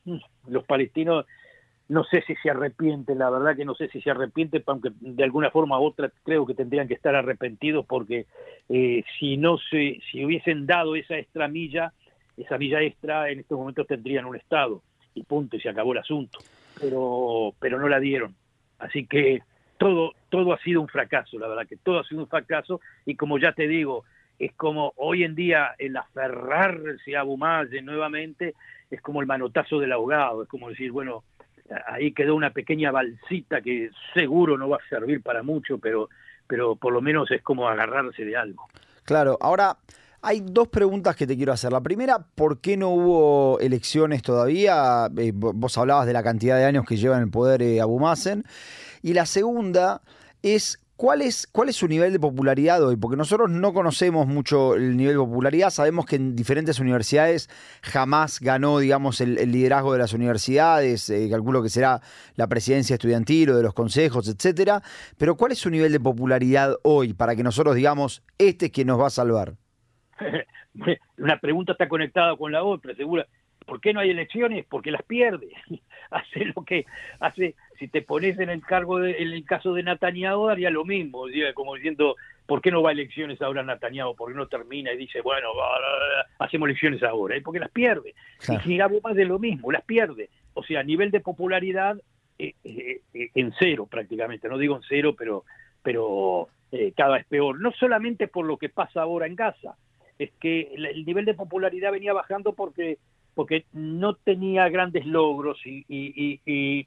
los 0.49 0.65
palestinos, 0.65 1.27
no 1.89 2.05
sé 2.05 2.23
si 2.27 2.35
se 2.37 2.51
arrepienten, 2.51 3.19
la 3.19 3.31
verdad 3.31 3.57
que 3.57 3.65
no 3.65 3.75
sé 3.75 3.89
si 3.89 4.01
se 4.01 4.11
arrepienten, 4.11 4.63
aunque 4.67 4.91
de 5.01 5.25
alguna 5.25 5.51
forma 5.51 5.79
u 5.79 5.85
otra 5.85 6.11
creo 6.23 6.47
que 6.47 6.55
tendrían 6.55 6.89
que 6.89 6.95
estar 6.95 7.15
arrepentidos 7.15 7.85
porque 7.87 8.27
eh, 8.69 9.05
si 9.19 9.37
no 9.37 9.59
se, 9.59 10.01
si 10.11 10.25
hubiesen 10.25 10.67
dado 10.67 10.97
esa 10.97 11.19
extra 11.19 11.47
milla, 11.47 11.93
esa 12.37 12.57
milla 12.57 12.81
extra, 12.81 13.31
en 13.31 13.41
estos 13.41 13.59
momentos 13.59 13.87
tendrían 13.87 14.25
un 14.25 14.37
Estado 14.37 14.83
y 15.15 15.23
punto, 15.23 15.57
y 15.57 15.61
se 15.61 15.69
acabó 15.69 15.93
el 15.93 15.99
asunto. 15.99 16.41
Pero, 16.81 17.55
pero 17.61 17.79
no 17.79 17.89
la 17.89 18.01
dieron. 18.01 18.35
Así 18.79 19.07
que 19.07 19.43
todo, 19.79 20.13
todo 20.31 20.53
ha 20.53 20.59
sido 20.59 20.81
un 20.81 20.89
fracaso, 20.89 21.39
la 21.39 21.49
verdad 21.49 21.67
que 21.69 21.77
todo 21.77 22.01
ha 22.01 22.05
sido 22.05 22.23
un 22.23 22.29
fracaso, 22.29 22.81
y 23.05 23.15
como 23.15 23.39
ya 23.39 23.53
te 23.53 23.69
digo, 23.69 24.05
es 24.39 24.53
como 24.55 24.93
hoy 24.97 25.23
en 25.23 25.35
día 25.35 25.75
el 25.79 25.97
aferrarse 25.97 27.17
a 27.17 27.23
Bumalle 27.23 27.83
nuevamente 27.83 28.55
es 28.91 29.01
como 29.01 29.21
el 29.21 29.27
manotazo 29.27 29.79
del 29.79 29.93
ahogado, 29.93 30.43
es 30.43 30.49
como 30.49 30.69
decir, 30.69 30.91
bueno, 30.93 31.25
ahí 31.87 32.13
quedó 32.13 32.35
una 32.35 32.51
pequeña 32.51 32.91
balsita 32.91 33.61
que 33.61 33.91
seguro 34.13 34.59
no 34.59 34.69
va 34.69 34.77
a 34.77 34.89
servir 34.89 35.23
para 35.23 35.43
mucho, 35.43 35.79
pero, 35.79 36.09
pero 36.47 36.77
por 36.77 36.93
lo 36.93 37.01
menos 37.01 37.31
es 37.31 37.43
como 37.43 37.69
agarrarse 37.69 38.25
de 38.25 38.37
algo. 38.37 38.67
Claro, 39.05 39.39
ahora 39.41 39.77
hay 40.23 40.41
dos 40.43 40.69
preguntas 40.69 41.17
que 41.17 41.27
te 41.27 41.37
quiero 41.37 41.53
hacer. 41.53 41.71
La 41.71 41.83
primera, 41.83 42.19
¿por 42.19 42.61
qué 42.61 42.77
no 42.77 42.91
hubo 42.91 43.59
elecciones 43.61 44.23
todavía? 44.23 45.11
Eh, 45.19 45.33
vos 45.35 45.77
hablabas 45.77 46.07
de 46.07 46.15
la 46.15 46.23
cantidad 46.23 46.57
de 46.57 46.65
años 46.65 46.87
que 46.87 46.97
lleva 46.97 47.17
en 47.17 47.25
el 47.25 47.31
poder 47.31 47.63
eh, 47.63 47.81
Abu 47.81 47.99
Mazen. 47.99 48.45
Y 49.03 49.13
la 49.13 49.27
segunda 49.27 50.01
es, 50.43 50.81
¿cuál 50.97 51.23
es, 51.23 51.47
¿cuál 51.47 51.69
es 51.69 51.77
su 51.77 51.89
nivel 51.89 52.13
de 52.13 52.21
popularidad 52.21 52.83
hoy? 52.83 52.97
Porque 52.97 53.17
nosotros 53.17 53.51
no 53.51 53.73
conocemos 53.73 54.27
mucho 54.27 54.75
el 54.75 54.97
nivel 54.97 55.15
de 55.15 55.19
popularidad. 55.19 55.71
Sabemos 55.71 56.07
que 56.07 56.17
en 56.17 56.37
diferentes 56.37 56.79
universidades 56.79 57.49
jamás 57.83 58.41
ganó, 58.41 58.79
digamos, 58.79 59.21
el, 59.21 59.35
liderazgo 59.51 59.93
de 59.93 59.99
las 59.99 60.13
universidades. 60.13 61.11
Eh, 61.11 61.29
calculo 61.31 61.63
que 61.63 61.69
será 61.69 62.01
la 62.37 62.47
presidencia 62.47 62.95
estudiantil 62.95 63.51
o 63.51 63.57
de 63.57 63.63
los 63.63 63.75
consejos, 63.75 64.29
etcétera. 64.29 64.83
Pero 65.19 65.37
¿cuál 65.37 65.53
es 65.53 65.59
su 65.59 65.71
nivel 65.71 65.93
de 65.93 66.01
popularidad 66.01 66.77
hoy 66.83 67.15
para 67.15 67.37
que 67.37 67.43
nosotros 67.43 67.75
digamos, 67.75 68.23
este 68.39 68.67
es 68.67 68.73
quien 68.73 68.87
nos 68.89 69.01
va 69.01 69.09
a 69.09 69.11
salvar? 69.11 69.55
una 71.19 71.39
pregunta 71.39 71.73
está 71.73 71.89
conectada 71.89 72.37
con 72.37 72.53
la 72.53 72.63
otra, 72.63 72.95
segura. 72.95 73.27
¿Por 73.67 73.81
qué 73.81 73.93
no 73.93 74.01
hay 74.01 74.11
elecciones? 74.11 74.65
Porque 74.69 74.91
las 74.91 75.03
pierde. 75.03 75.49
hace 76.11 76.45
lo 76.47 76.65
que 76.65 76.87
hace. 77.21 77.55
Si 77.79 77.89
te 77.89 78.03
pones 78.03 78.39
en 78.39 78.51
el 78.51 78.63
cargo 78.63 79.01
de, 79.01 79.13
en 79.23 79.33
el 79.33 79.45
caso 79.45 79.75
de 79.75 79.83
Netanyahu 79.83 80.49
haría 80.49 80.71
lo 80.71 80.85
mismo, 80.85 81.25
como 81.55 81.75
diciendo, 81.75 82.17
¿por 82.47 82.61
qué 82.61 82.71
no 82.71 82.83
va 82.83 82.91
a 82.91 82.93
elecciones 82.93 83.43
ahora 83.43 83.63
Netanyahu? 83.63 84.15
¿Por 84.15 84.31
qué 84.31 84.39
no 84.39 84.47
termina 84.47 84.93
y 84.93 84.97
dice, 84.97 85.21
bueno, 85.23 85.49
hacemos 86.39 86.69
elecciones 86.69 87.03
ahora? 87.03 87.37
Porque 87.43 87.61
las 87.61 87.71
pierde. 87.71 88.15
Y 88.49 88.57
si 88.59 88.81
hago 88.81 89.01
más 89.03 89.17
de 89.17 89.25
lo 89.25 89.39
mismo, 89.39 89.73
las 89.73 89.83
pierde. 89.83 90.31
O 90.55 90.63
sea, 90.63 90.81
a 90.81 90.85
nivel 90.85 91.11
de 91.11 91.21
popularidad 91.21 91.97
eh, 92.39 92.55
eh, 92.65 93.01
eh, 93.13 93.31
en 93.35 93.53
cero 93.59 93.87
prácticamente. 93.91 94.49
No 94.49 94.59
digo 94.59 94.77
en 94.77 94.83
cero, 94.89 95.15
pero 95.17 95.45
pero 95.83 96.49
cada 96.97 97.15
vez 97.19 97.27
peor. 97.27 97.61
No 97.61 97.71
solamente 97.73 98.27
por 98.27 98.47
lo 98.47 98.57
que 98.57 98.69
pasa 98.69 99.03
ahora 99.03 99.27
en 99.27 99.37
Gaza, 99.37 99.77
es 100.19 100.33
que 100.41 100.73
el 100.75 101.05
nivel 101.05 101.25
de 101.25 101.35
popularidad 101.35 101.93
venía 101.93 102.13
bajando 102.13 102.53
porque 102.53 102.99
porque 103.35 103.65
no 103.73 104.15
tenía 104.15 104.69
grandes 104.69 105.07
logros 105.07 105.59
y, 105.65 105.85
y, 105.89 106.87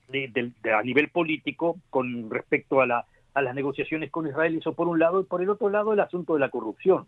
a 0.72 0.82
nivel 0.84 1.10
político 1.10 1.78
con 1.90 2.30
respecto 2.30 2.82
a, 2.82 2.88
la, 2.88 3.06
a 3.34 3.42
las 3.42 3.56
negociaciones 3.56 4.12
con 4.12 4.28
Israel, 4.28 4.58
eso 4.58 4.74
por 4.74 4.88
un 4.88 5.00
lado, 5.00 5.22
y 5.22 5.26
por 5.26 5.42
el 5.42 5.50
otro 5.50 5.70
lado 5.70 5.94
el 5.94 6.00
asunto 6.00 6.34
de 6.34 6.40
la 6.40 6.50
corrupción, 6.50 7.06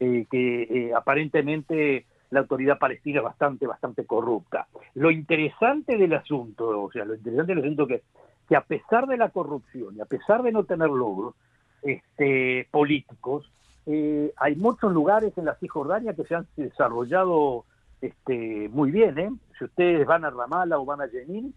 eh, 0.00 0.26
que 0.30 0.62
eh, 0.62 0.92
aparentemente 0.94 2.06
la 2.30 2.40
autoridad 2.40 2.78
palestina 2.78 3.18
es 3.18 3.24
bastante, 3.24 3.66
bastante 3.66 4.04
corrupta. 4.04 4.66
Lo 4.94 5.10
interesante 5.10 5.96
del 5.96 6.14
asunto, 6.14 6.82
o 6.82 6.90
sea, 6.90 7.04
lo 7.04 7.14
interesante 7.14 7.54
del 7.54 7.64
asunto 7.64 7.86
que, 7.86 8.02
que 8.48 8.56
a 8.56 8.62
pesar 8.62 9.06
de 9.06 9.16
la 9.16 9.30
corrupción 9.30 9.96
y 9.96 10.00
a 10.00 10.06
pesar 10.06 10.42
de 10.42 10.52
no 10.52 10.64
tener 10.64 10.88
logros 10.88 11.34
este, 11.82 12.66
políticos, 12.70 13.50
eh, 13.86 14.32
hay 14.36 14.56
muchos 14.56 14.92
lugares 14.92 15.36
en 15.38 15.46
la 15.46 15.54
Cisjordania 15.54 16.14
que 16.14 16.24
se 16.24 16.34
han 16.34 16.46
desarrollado 16.56 17.64
este, 18.00 18.68
muy 18.70 18.90
bien. 18.90 19.18
¿eh? 19.18 19.30
Si 19.58 19.64
ustedes 19.64 20.06
van 20.06 20.24
a 20.24 20.30
Ramallah 20.30 20.78
o 20.78 20.84
van 20.84 21.00
a 21.00 21.08
Jenin, 21.08 21.54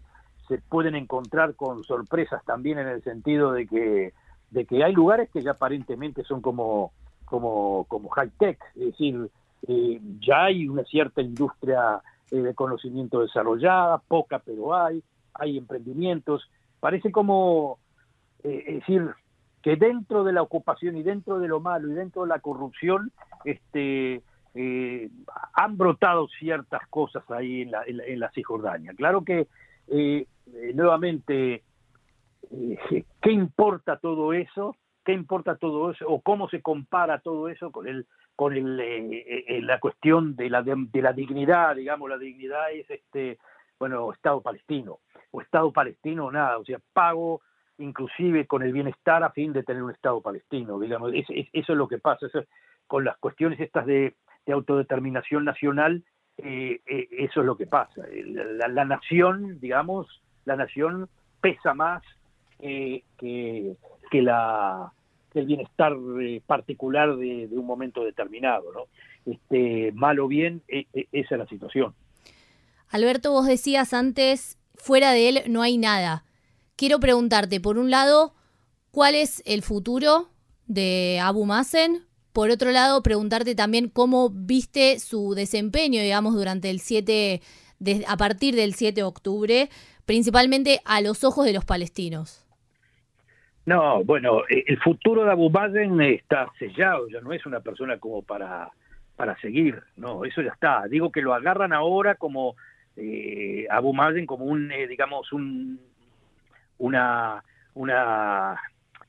se 0.48 0.58
pueden 0.58 0.94
encontrar 0.94 1.54
con 1.54 1.84
sorpresas 1.84 2.44
también 2.44 2.78
en 2.78 2.88
el 2.88 3.02
sentido 3.02 3.52
de 3.52 3.66
que, 3.66 4.12
de 4.50 4.64
que 4.66 4.84
hay 4.84 4.92
lugares 4.92 5.30
que 5.30 5.42
ya 5.42 5.52
aparentemente 5.52 6.24
son 6.24 6.40
como, 6.40 6.92
como, 7.24 7.86
high-tech, 8.10 8.58
es 8.74 8.86
decir, 8.86 9.30
eh, 9.68 10.00
ya 10.20 10.44
hay 10.44 10.68
una 10.68 10.84
cierta 10.84 11.22
industria 11.22 12.02
eh, 12.30 12.36
de 12.36 12.54
conocimiento 12.54 13.20
desarrollada, 13.20 13.98
poca 13.98 14.40
pero 14.40 14.74
hay, 14.74 15.02
hay 15.34 15.56
emprendimientos, 15.56 16.50
parece 16.80 17.12
como, 17.12 17.78
es 18.42 18.80
decir, 18.80 19.14
que 19.62 19.76
dentro 19.76 20.24
de 20.24 20.32
la 20.32 20.42
ocupación 20.42 20.96
y 20.96 21.02
dentro 21.02 21.38
de 21.38 21.48
lo 21.48 21.60
malo 21.60 21.88
y 21.88 21.94
dentro 21.94 22.22
de 22.22 22.28
la 22.28 22.40
corrupción, 22.40 23.12
este, 23.44 24.22
eh, 24.54 25.08
han 25.54 25.78
brotado 25.78 26.28
ciertas 26.38 26.86
cosas 26.88 27.28
ahí 27.30 27.62
en 27.62 27.70
la, 27.70 27.84
en 27.86 28.20
la, 28.20 28.30
Cisjordania. 28.32 28.92
Claro 28.94 29.24
que, 29.24 29.48
eh, 29.88 30.26
eh, 30.46 30.72
nuevamente, 30.74 31.62
¿qué 33.20 33.32
importa 33.32 33.98
todo 33.98 34.32
eso? 34.32 34.76
¿Qué 35.04 35.12
importa 35.12 35.56
todo 35.56 35.90
eso? 35.90 36.06
¿O 36.06 36.20
cómo 36.20 36.48
se 36.48 36.60
compara 36.60 37.20
todo 37.20 37.48
eso 37.48 37.72
con 37.72 37.88
el 37.88 38.06
con 38.36 38.54
la 38.56 39.78
cuestión 39.78 40.36
de 40.36 40.50
la, 40.50 40.62
de 40.62 41.02
la 41.02 41.12
dignidad? 41.12 41.76
Digamos, 41.76 42.08
la 42.08 42.18
dignidad 42.18 42.72
es, 42.72 42.90
este 42.90 43.38
bueno, 43.78 44.12
Estado 44.12 44.40
palestino. 44.40 45.00
O 45.30 45.40
Estado 45.40 45.72
palestino, 45.72 46.30
nada. 46.30 46.58
O 46.58 46.64
sea, 46.64 46.78
pago 46.92 47.40
inclusive 47.78 48.46
con 48.46 48.62
el 48.62 48.72
bienestar 48.72 49.24
a 49.24 49.30
fin 49.30 49.52
de 49.52 49.62
tener 49.62 49.82
un 49.82 49.90
Estado 49.90 50.20
palestino, 50.20 50.78
digamos, 50.78 51.12
eso 51.14 51.32
es 51.52 51.68
lo 51.68 51.88
que 51.88 51.98
pasa, 51.98 52.26
con 52.86 53.04
las 53.04 53.16
cuestiones 53.18 53.58
estas 53.58 53.86
de, 53.86 54.14
autodeterminación 54.50 55.44
nacional, 55.44 56.02
eh, 56.38 56.80
eh, 56.86 57.08
eso 57.18 57.40
es 57.40 57.46
lo 57.46 57.56
que 57.56 57.66
pasa, 57.66 58.02
la, 58.68 58.84
nación, 58.84 59.60
digamos, 59.60 60.22
la 60.44 60.56
nación 60.56 61.08
pesa 61.40 61.74
más 61.74 62.02
que, 62.58 63.04
que, 63.18 64.22
la, 64.22 64.92
el 65.34 65.46
bienestar 65.46 65.92
particular 66.46 67.16
de, 67.16 67.48
un 67.50 67.66
momento 67.66 68.04
determinado, 68.04 68.72
¿no? 68.72 68.86
Este, 69.30 69.92
mal 69.92 70.18
o 70.18 70.26
bien, 70.26 70.62
e, 70.68 70.86
e, 70.92 71.06
esa 71.12 71.34
es 71.34 71.38
la 71.38 71.46
situación. 71.46 71.94
Alberto, 72.88 73.32
vos 73.32 73.46
decías 73.46 73.94
antes, 73.94 74.58
fuera 74.74 75.12
de 75.12 75.28
él 75.28 75.38
no 75.48 75.62
hay 75.62 75.78
nada. 75.78 76.24
Quiero 76.76 77.00
preguntarte, 77.00 77.60
por 77.60 77.78
un 77.78 77.90
lado, 77.90 78.34
¿cuál 78.90 79.14
es 79.14 79.42
el 79.46 79.62
futuro 79.62 80.28
de 80.66 81.20
Abu 81.22 81.46
Mazen? 81.46 82.04
Por 82.32 82.50
otro 82.50 82.70
lado, 82.70 83.02
preguntarte 83.02 83.54
también 83.54 83.88
cómo 83.88 84.30
viste 84.30 84.98
su 84.98 85.34
desempeño, 85.34 86.00
digamos, 86.00 86.34
durante 86.34 86.70
el 86.70 86.80
7, 86.80 87.40
a 88.06 88.16
partir 88.16 88.54
del 88.54 88.74
7 88.74 88.94
de 88.94 89.02
octubre, 89.02 89.68
principalmente 90.06 90.80
a 90.84 91.00
los 91.00 91.24
ojos 91.24 91.44
de 91.44 91.52
los 91.52 91.64
palestinos. 91.64 92.42
No, 93.64 94.02
bueno, 94.02 94.40
eh, 94.48 94.64
el 94.66 94.78
futuro 94.80 95.24
de 95.24 95.30
Abu 95.30 95.50
Mazen 95.50 96.00
está 96.00 96.50
sellado, 96.58 97.08
ya 97.08 97.20
no 97.20 97.32
es 97.32 97.46
una 97.46 97.60
persona 97.60 97.98
como 97.98 98.22
para, 98.22 98.70
para 99.14 99.38
seguir, 99.40 99.80
no, 99.96 100.24
eso 100.24 100.42
ya 100.42 100.50
está. 100.50 100.84
Digo 100.88 101.12
que 101.12 101.22
lo 101.22 101.32
agarran 101.32 101.72
ahora 101.72 102.16
como 102.16 102.56
eh, 102.96 103.66
Abu 103.70 103.92
Mazen 103.92 104.26
como 104.26 104.46
un, 104.46 104.72
eh, 104.72 104.88
digamos, 104.88 105.32
un, 105.32 105.78
una, 106.78 107.44
una, 107.74 108.60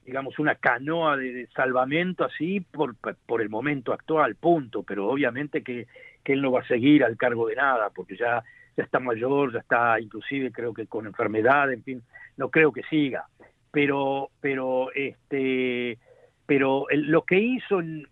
digamos, 0.06 0.38
una 0.40 0.56
canoa 0.56 1.18
de, 1.18 1.48
salvamento 1.56 2.26
así 2.26 2.60
por, 2.60 2.96
por 2.96 3.42
el 3.42 3.50
momento 3.50 3.94
actual, 3.94 4.36
punto, 4.36 4.84
pero 4.84 5.08
obviamente 5.08 5.64
que, 5.64 5.88
que 6.24 6.34
él 6.34 6.42
no 6.42 6.52
va 6.52 6.62
a 6.62 6.68
seguir 6.68 7.04
al 7.04 7.18
cargo 7.18 7.48
de 7.48 7.56
nada, 7.56 7.90
porque 7.90 8.18
ya, 8.18 8.44
ya 8.76 8.84
está 8.84 9.00
mayor, 9.00 9.54
ya 9.54 9.60
está 9.60 10.00
inclusive 10.00 10.52
creo 10.52 10.74
que 10.74 10.88
con 10.88 11.06
enfermedad, 11.06 11.72
en 11.72 11.84
fin, 11.84 12.04
no 12.38 12.50
creo 12.50 12.72
que 12.72 12.84
siga. 12.84 13.26
Pero, 13.72 14.30
pero, 14.40 14.92
este, 14.94 15.98
pero 16.46 16.86
lo 16.92 17.24
que 17.24 17.40
hizo 17.40 17.80
en, 17.80 18.08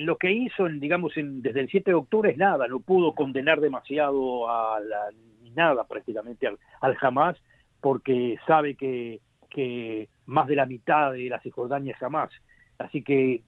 lo 0.00 0.16
que 0.16 0.32
hizo, 0.32 0.68
digamos, 0.68 1.12
desde 1.16 1.60
el 1.60 1.68
7 1.68 1.90
de 1.90 1.94
octubre 1.94 2.30
es 2.30 2.36
nada, 2.36 2.66
no 2.66 2.80
pudo 2.80 3.14
condenar 3.14 3.60
demasiado 3.60 4.50
a 4.50 4.80
la, 4.80 5.10
ni 5.42 5.50
nada 5.50 5.84
prácticamente 5.84 6.46
al, 6.46 6.58
al 6.80 6.96
Hamas, 7.00 7.36
porque 7.80 8.36
sabe 8.46 8.74
que, 8.74 9.20
que 9.48 10.08
más 10.26 10.46
de 10.46 10.56
la 10.56 10.66
mitad 10.66 11.12
de 11.12 11.28
la 11.28 11.40
Cisjordania 11.40 11.96
Hamas. 12.00 12.30
Así 12.78 13.02
que 13.02 13.42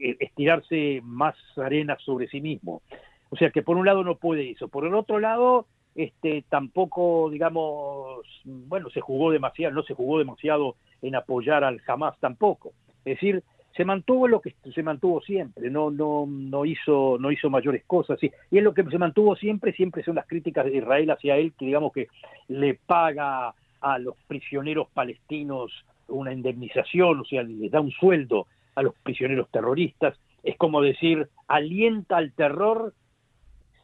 eh, 0.00 0.16
estirarse 0.20 1.00
más 1.02 1.34
arena 1.56 1.96
sobre 2.04 2.28
sí 2.28 2.40
mismo. 2.40 2.82
O 3.30 3.36
sea 3.36 3.50
que 3.50 3.62
por 3.62 3.76
un 3.76 3.86
lado 3.86 4.04
no 4.04 4.16
puede 4.16 4.50
eso. 4.50 4.68
Por 4.68 4.86
el 4.86 4.94
otro 4.94 5.18
lado, 5.18 5.66
este, 5.94 6.44
tampoco, 6.48 7.30
digamos, 7.30 8.20
bueno, 8.44 8.90
se 8.90 9.00
jugó 9.00 9.30
demasiado, 9.30 9.74
no 9.74 9.82
se 9.82 9.94
jugó 9.94 10.18
demasiado 10.18 10.76
en 11.02 11.14
apoyar 11.14 11.64
al 11.64 11.80
Hamas 11.86 12.18
tampoco. 12.20 12.72
Es 13.04 13.16
decir, 13.16 13.42
se 13.76 13.84
mantuvo 13.84 14.26
lo 14.26 14.40
que 14.40 14.54
se 14.74 14.82
mantuvo 14.82 15.20
siempre, 15.20 15.70
no, 15.70 15.90
no, 15.90 16.24
no 16.26 16.64
hizo, 16.64 17.18
no 17.20 17.30
hizo 17.30 17.50
mayores 17.50 17.84
cosas, 17.84 18.18
y 18.22 18.30
es 18.50 18.64
lo 18.64 18.72
que 18.72 18.82
se 18.84 18.98
mantuvo 18.98 19.36
siempre, 19.36 19.72
siempre 19.72 20.02
son 20.02 20.14
las 20.14 20.26
críticas 20.26 20.64
de 20.64 20.76
Israel 20.76 21.10
hacia 21.10 21.36
él, 21.36 21.52
que 21.58 21.66
digamos 21.66 21.92
que 21.92 22.08
le 22.48 22.74
paga 22.74 23.54
a 23.80 23.98
los 23.98 24.16
prisioneros 24.26 24.88
palestinos 24.94 25.84
una 26.08 26.32
indemnización, 26.32 27.20
o 27.20 27.24
sea, 27.24 27.42
les 27.42 27.70
da 27.70 27.80
un 27.80 27.90
sueldo 27.90 28.46
a 28.74 28.82
los 28.82 28.94
prisioneros 29.02 29.48
terroristas, 29.50 30.18
es 30.42 30.56
como 30.56 30.80
decir, 30.80 31.28
alienta 31.48 32.16
al 32.16 32.32
terror 32.32 32.94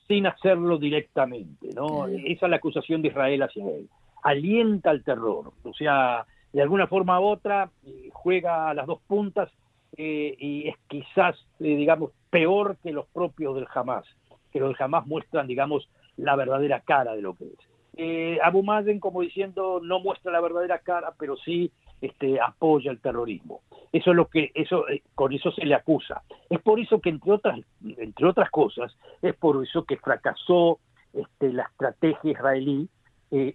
sin 0.07 0.27
hacerlo 0.27 0.79
directamente, 0.79 1.71
¿no? 1.75 2.07
Esa 2.07 2.47
es 2.47 2.51
la 2.51 2.57
acusación 2.57 3.03
de 3.03 3.09
Israel 3.09 3.43
hacia 3.43 3.65
él. 3.67 3.89
Alienta 4.23 4.91
al 4.91 5.03
terror, 5.03 5.53
o 5.63 5.73
sea, 5.73 6.27
de 6.53 6.63
alguna 6.63 6.87
forma 6.87 7.19
u 7.21 7.25
otra 7.25 7.71
eh, 7.87 8.11
juega 8.13 8.69
a 8.69 8.75
las 8.75 8.87
dos 8.87 9.01
puntas 9.07 9.51
eh, 9.97 10.35
y 10.39 10.69
es 10.69 10.77
quizás, 10.89 11.37
eh, 11.61 11.77
digamos, 11.77 12.13
peor 12.31 12.77
que 12.83 12.93
los 12.93 13.07
propios 13.09 13.55
del 13.55 13.67
Hamas, 13.75 14.05
que 14.53 14.61
los 14.61 14.69
del 14.69 14.83
Hamas 14.83 15.07
muestran, 15.07 15.47
digamos, 15.47 15.89
la 16.17 16.37
verdadera 16.37 16.81
cara 16.81 17.15
de 17.15 17.23
lo 17.23 17.35
que 17.35 17.45
es. 17.45 17.73
Eh, 17.95 18.39
Abu 18.43 18.63
Mazen, 18.63 19.01
como 19.01 19.21
diciendo, 19.21 19.81
no 19.83 20.01
muestra 20.01 20.33
la 20.33 20.41
verdadera 20.41 20.79
cara, 20.79 21.13
pero 21.19 21.37
sí 21.37 21.71
este, 22.03 22.39
apoya 22.39 22.91
el 22.91 23.01
terrorismo. 23.01 23.63
Eso 23.91 24.11
es 24.11 24.17
lo 24.17 24.27
que, 24.29 24.53
eso, 24.55 24.85
con 25.15 25.33
eso 25.33 25.51
se 25.53 25.65
le 25.65 25.75
acusa. 25.75 26.23
Es 26.51 26.61
por 26.61 26.79
eso 26.79 27.01
que, 27.01 27.09
entre 27.09 27.33
otras, 27.33 27.61
entre 27.83 28.27
otras 28.27 28.51
cosas, 28.51 28.95
es 29.23 29.35
por 29.35 29.63
eso 29.65 29.85
que 29.85 29.97
fracasó 29.97 30.79
este, 31.15 31.53
la 31.53 31.63
estrategia 31.65 32.33
israelí 32.33 32.89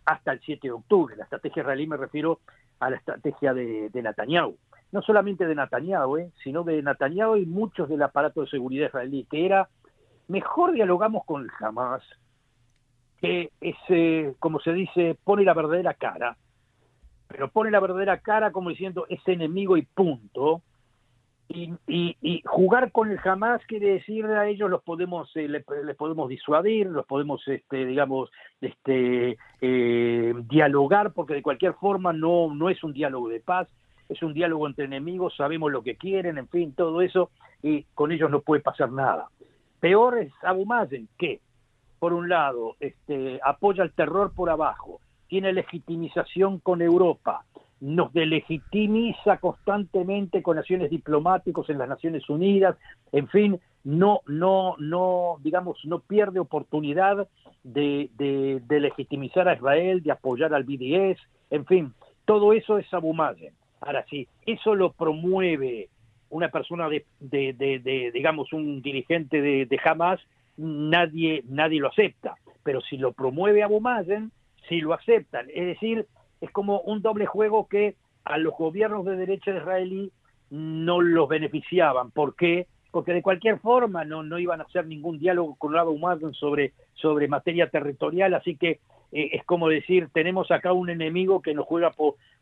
hasta 0.05 0.31
el 0.31 0.41
7 0.41 0.67
de 0.67 0.71
octubre. 0.71 1.15
La 1.15 1.25
estrategia 1.25 1.61
israelí 1.61 1.85
me 1.85 1.97
refiero 1.97 2.39
a 2.79 2.89
la 2.89 2.95
estrategia 2.95 3.53
de, 3.53 3.89
de 3.89 4.01
Netanyahu 4.01 4.57
no 4.91 5.01
solamente 5.01 5.45
de 5.45 5.55
Netanyahu, 5.55 6.17
¿eh? 6.17 6.31
sino 6.43 6.63
de 6.63 6.81
Netanyahu 6.81 7.37
y 7.37 7.45
muchos 7.45 7.89
del 7.89 8.01
aparato 8.01 8.41
de 8.41 8.47
seguridad 8.47 8.87
israelí, 8.87 9.25
que 9.29 9.45
era, 9.45 9.69
mejor 10.27 10.71
dialogamos 10.71 11.25
con 11.25 11.43
el 11.43 11.49
Hamas, 11.59 12.03
que 13.19 13.51
ese, 13.59 14.35
como 14.39 14.59
se 14.59 14.73
dice, 14.73 15.17
pone 15.23 15.43
la 15.43 15.53
verdadera 15.53 15.93
cara, 15.93 16.37
pero 17.37 17.51
pone 17.51 17.69
la 17.69 17.79
verdadera 17.79 18.17
cara 18.17 18.51
como 18.51 18.71
diciendo 18.71 19.05
es 19.09 19.19
enemigo 19.27 19.77
y 19.77 19.83
punto, 19.83 20.63
y, 21.47 21.71
y, 21.87 22.41
jugar 22.43 22.91
con 22.91 23.11
el 23.11 23.19
Hamas 23.23 23.63
quiere 23.67 23.91
decir 23.91 24.25
a 24.25 24.47
ellos 24.47 24.69
los 24.69 24.81
podemos 24.81 25.29
eh, 25.35 25.47
les, 25.47 25.63
podemos 25.95 26.27
disuadir 26.27 26.87
los 26.87 27.05
podemos 27.05 27.47
este 27.47 27.85
digamos 27.85 28.31
este 28.59 29.37
eh, 29.61 30.33
dialogar 30.49 31.13
porque 31.13 31.35
de 31.35 31.41
cualquier 31.43 31.73
forma 31.75 32.11
no 32.11 32.53
no 32.53 32.69
es 32.69 32.83
un 32.83 32.91
diálogo 32.91 33.29
de 33.29 33.39
paz 33.39 33.69
es 34.09 34.23
un 34.23 34.33
diálogo 34.33 34.67
entre 34.67 34.85
enemigos, 34.85 35.35
sabemos 35.35 35.71
lo 35.71 35.83
que 35.83 35.95
quieren, 35.97 36.37
en 36.37 36.47
fin, 36.47 36.73
todo 36.73 37.01
eso, 37.01 37.29
y 37.61 37.83
con 37.93 38.11
ellos 38.11 38.31
no 38.31 38.41
puede 38.41 38.61
pasar 38.61 38.91
nada. 38.91 39.27
Peor 39.79 40.17
es 40.19 40.31
Abu 40.43 40.65
Mazen, 40.65 41.09
que, 41.17 41.41
por 41.99 42.13
un 42.13 42.29
lado, 42.29 42.75
este, 42.79 43.39
apoya 43.43 43.83
el 43.83 43.91
terror 43.91 44.31
por 44.33 44.49
abajo, 44.49 45.01
tiene 45.27 45.53
legitimización 45.53 46.59
con 46.59 46.81
Europa, 46.81 47.45
nos 47.79 48.11
delegitimiza 48.13 49.37
constantemente 49.37 50.41
con 50.41 50.57
acciones 50.57 50.89
diplomáticos 50.89 51.69
en 51.69 51.77
las 51.77 51.87
Naciones 51.87 52.27
Unidas, 52.29 52.75
en 53.11 53.27
fin, 53.27 53.59
no, 53.83 54.21
no, 54.27 54.75
no, 54.79 55.37
digamos, 55.41 55.79
no 55.85 55.99
pierde 55.99 56.39
oportunidad 56.39 57.27
de, 57.63 58.61
legitimizar 58.69 59.47
a 59.47 59.55
Israel, 59.55 60.01
de 60.01 60.11
apoyar 60.11 60.53
al 60.53 60.63
BDS, 60.63 61.19
en 61.51 61.65
fin, 61.65 61.93
todo 62.25 62.53
eso 62.53 62.77
es 62.77 62.93
Abu 62.93 63.13
Mazen. 63.13 63.53
Ahora, 63.79 64.05
sí, 64.09 64.27
eso 64.45 64.75
lo 64.75 64.91
promueve 64.91 65.89
una 66.29 66.49
persona 66.49 66.89
de, 66.89 67.05
de, 67.19 68.11
digamos, 68.13 68.51
un 68.51 68.81
dirigente 68.81 69.41
de, 69.41 69.65
de, 69.65 69.79
Hamas, 69.85 70.19
nadie, 70.57 71.43
nadie 71.47 71.79
lo 71.79 71.89
acepta. 71.89 72.35
Pero 72.63 72.81
si 72.81 72.97
lo 72.97 73.13
promueve 73.13 73.63
Abu 73.63 73.79
Mazen, 73.79 74.31
sí 74.67 74.81
lo 74.81 74.93
aceptan. 74.93 75.47
Es 75.53 75.65
decir, 75.65 76.07
es 76.41 76.51
como 76.51 76.81
un 76.81 77.01
doble 77.01 77.25
juego 77.25 77.67
que 77.67 77.95
a 78.23 78.37
los 78.37 78.53
gobiernos 78.53 79.05
de 79.05 79.15
derecha 79.15 79.55
israelí 79.55 80.11
no 80.49 81.01
los 81.01 81.27
beneficiaban. 81.27 82.11
¿Por 82.11 82.35
qué? 82.35 82.67
Porque 82.91 83.13
de 83.13 83.21
cualquier 83.21 83.59
forma 83.59 84.05
no, 84.05 84.23
no 84.23 84.39
iban 84.39 84.61
a 84.61 84.63
hacer 84.63 84.85
ningún 84.85 85.19
diálogo 85.19 85.55
con 85.55 85.75
Abu 85.75 85.97
Mazen 85.97 86.33
sobre, 86.33 86.73
sobre 86.93 87.27
materia 87.27 87.69
territorial, 87.69 88.33
así 88.33 88.55
que 88.55 88.79
eh, 89.11 89.29
es 89.33 89.43
como 89.45 89.69
decir, 89.69 90.09
tenemos 90.13 90.51
acá 90.51 90.73
un 90.73 90.89
enemigo 90.89 91.41
que 91.41 91.53
nos 91.53 91.65
juega 91.65 91.93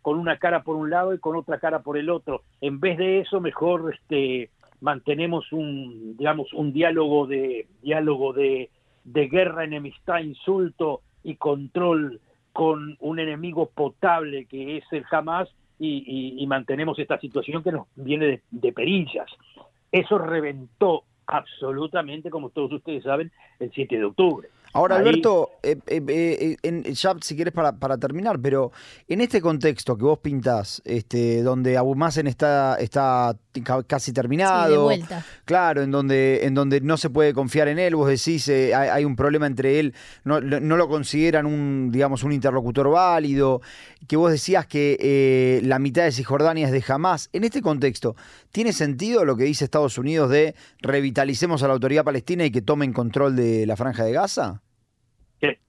con 0.02 0.20
una 0.20 0.38
cara 0.38 0.64
por 0.64 0.76
un 0.76 0.90
lado 0.90 1.14
y 1.14 1.20
con 1.20 1.36
otra 1.36 1.60
cara 1.60 1.80
por 1.80 1.98
el 1.98 2.10
otro. 2.10 2.42
En 2.62 2.80
vez 2.80 2.98
de 2.98 3.20
eso, 3.20 3.42
mejor 3.42 3.94
este, 3.94 4.50
mantenemos 4.82 5.52
un, 5.52 6.16
digamos, 6.18 6.52
un 6.54 6.74
diálogo 6.74 7.28
de, 7.28 7.68
diálogo 7.82 8.34
de, 8.34 8.70
de 9.04 9.28
guerra, 9.28 9.64
enemistad, 9.64 10.20
insulto 10.20 11.02
y 11.26 11.36
control 11.36 12.22
con 12.54 12.96
un 13.02 13.20
enemigo 13.20 13.70
potable 13.74 14.46
que 14.46 14.78
es 14.78 14.86
el 14.92 15.04
Hamas 15.12 15.50
y, 15.78 16.46
mantenemos 16.48 16.98
esta 17.00 17.20
situación 17.20 17.62
que 17.62 17.74
nos 17.74 17.88
viene 17.96 18.26
de, 18.28 18.42
de 18.52 18.72
perillas. 18.72 19.28
Eso 19.92 20.18
reventó 20.18 21.04
absolutamente, 21.28 22.30
como 22.30 22.52
todos 22.52 22.72
ustedes 22.72 23.04
saben, 23.04 23.32
el 23.60 23.72
7 23.74 23.98
de 23.98 24.06
octubre. 24.06 24.48
Ahora, 24.76 24.98
Alberto, 24.98 25.52
eh, 25.64 25.78
eh, 25.88 26.58
eh, 26.62 26.94
ya 26.94 27.16
si 27.22 27.34
quieres 27.38 27.54
para, 27.54 27.72
para, 27.72 27.98
terminar, 27.98 28.42
pero 28.42 28.74
en 29.08 29.22
este 29.22 29.40
contexto 29.40 29.98
que 29.98 30.04
vos 30.04 30.20
pintás, 30.20 30.82
este, 30.84 31.44
donde 31.44 31.78
Abu 31.78 31.96
Mazen 31.96 32.28
está, 32.28 32.76
está 32.76 33.38
casi 33.88 34.12
terminado, 34.12 34.90
claro, 35.46 35.82
en 35.82 35.92
donde, 35.92 36.46
en 36.46 36.56
donde 36.56 36.82
no 36.82 36.98
se 36.98 37.10
puede 37.10 37.34
confiar 37.34 37.70
en 37.70 37.80
él, 37.80 37.96
vos 37.96 38.10
decís, 38.10 38.50
hay, 38.50 39.06
un 39.06 39.16
problema 39.16 39.48
entre 39.48 39.80
él, 39.80 39.94
no, 40.26 40.42
no, 40.42 40.76
lo 40.76 40.90
consideran 40.90 41.46
un, 41.46 41.90
digamos, 41.90 42.24
un 42.24 42.34
interlocutor 42.34 42.90
válido, 42.90 43.62
que 44.08 44.18
vos 44.18 44.32
decías 44.32 44.68
que 44.68 45.62
la 45.64 45.80
mitad 45.80 46.04
de 46.04 46.12
Cisjordania 46.12 46.68
es 46.68 46.72
de 46.72 46.84
Hamas. 46.94 47.30
En 47.34 47.44
este 47.44 47.62
contexto, 47.62 48.16
¿tiene 48.52 48.74
sentido 48.74 49.26
lo 49.26 49.36
que 49.36 49.44
dice 49.44 49.66
Estados 49.66 49.98
Unidos 49.98 50.30
de 50.30 50.56
revitalicemos 50.82 51.64
a 51.64 51.68
la 51.68 51.74
autoridad 51.74 52.04
palestina 52.04 52.46
y 52.46 52.52
que 52.52 52.62
tomen 52.62 52.94
control 52.94 53.36
de 53.36 53.66
la 53.66 53.76
franja 53.76 54.04
de 54.04 54.12
Gaza? 54.12 54.62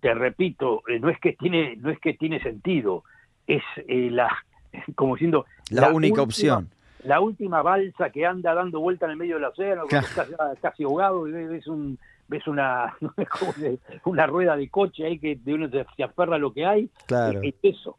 te, 0.01 0.15
repito, 0.15 0.83
eh, 0.89 0.99
no 0.99 1.11
es 1.11 1.19
que 1.21 1.33
tiene, 1.35 1.77
no 1.77 1.91
es 1.91 1.99
que 2.01 2.15
tiene 2.15 2.41
sentido, 2.41 3.05
es 3.47 3.63
eh, 3.89 4.09
la, 4.11 4.31
como 4.95 5.15
diciendo, 5.15 5.47
la, 5.71 5.91
única 5.91 6.23
opción. 6.23 6.71
La 7.05 7.21
última 7.21 7.63
balsa 7.63 8.11
que 8.11 8.27
anda 8.27 8.55
dando 8.55 8.81
vuelta 8.81 9.07
en 9.07 9.13
el 9.13 9.17
medio 9.17 9.37
del 9.37 9.45
océano, 9.45 9.85
estás 9.85 10.29
casi 10.61 10.85
ahogado 10.85 11.29
y 11.29 11.33
ves 11.33 11.67
un 11.67 11.99
ves 12.29 12.45
una 12.49 12.97
una 14.05 14.27
rueda 14.27 14.57
de 14.57 14.69
coche 14.69 15.07
ahí 15.07 15.19
que 15.21 15.37
de 15.37 15.55
uno 15.55 15.69
se, 15.71 16.03
aferra 16.03 16.37
a 16.37 16.39
lo 16.39 16.53
que 16.53 16.67
hay. 16.67 16.91
Claro. 17.07 17.41
Es, 17.43 17.55
eso, 17.63 17.97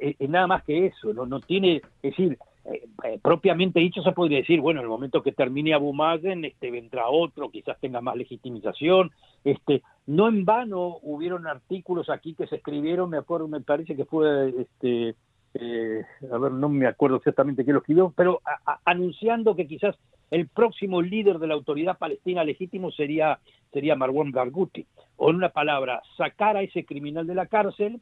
es, 0.00 0.28
nada 0.28 0.46
más 0.46 0.64
que 0.64 0.86
eso, 0.86 1.12
no, 1.12 1.26
no 1.26 1.40
tiene, 1.40 1.76
es 1.76 1.82
decir, 2.02 2.38
eh, 2.64 2.86
eh, 3.04 3.18
propiamente 3.22 3.80
dicho 3.80 4.02
se 4.02 4.12
podría 4.12 4.38
decir, 4.38 4.60
bueno, 4.60 4.80
en 4.80 4.84
el 4.84 4.90
momento 4.90 5.22
que 5.22 5.32
termine 5.32 5.74
Abu 5.74 5.92
Mazen, 5.92 6.44
este, 6.44 6.70
vendrá 6.70 7.08
otro, 7.08 7.50
quizás 7.50 7.78
tenga 7.78 8.00
más 8.00 8.16
legitimización, 8.16 9.10
este, 9.44 9.82
no 10.06 10.28
en 10.28 10.44
vano 10.44 10.98
hubieron 11.02 11.46
artículos 11.46 12.08
aquí 12.08 12.34
que 12.34 12.46
se 12.46 12.56
escribieron, 12.56 13.10
me 13.10 13.18
acuerdo, 13.18 13.48
me 13.48 13.60
parece 13.60 13.94
que 13.94 14.06
fue, 14.06 14.54
este, 14.58 15.14
eh, 15.54 16.04
a 16.32 16.38
ver, 16.38 16.52
no 16.52 16.68
me 16.68 16.86
acuerdo 16.86 17.16
exactamente 17.16 17.64
quién 17.64 17.74
lo 17.74 17.80
escribió, 17.80 18.12
pero 18.16 18.40
anunciando 18.84 19.54
que 19.54 19.66
quizás 19.66 19.96
el 20.30 20.48
próximo 20.48 21.02
líder 21.02 21.38
de 21.38 21.46
la 21.46 21.54
autoridad 21.54 21.98
palestina 21.98 22.42
legítimo 22.44 22.90
sería, 22.90 23.38
sería 23.72 23.94
Marwan 23.94 24.32
Barghouti, 24.32 24.86
o 25.16 25.30
en 25.30 25.36
una 25.36 25.50
palabra, 25.50 26.02
sacar 26.16 26.56
a 26.56 26.62
ese 26.62 26.84
criminal 26.84 27.26
de 27.26 27.34
la 27.34 27.46
cárcel, 27.46 28.00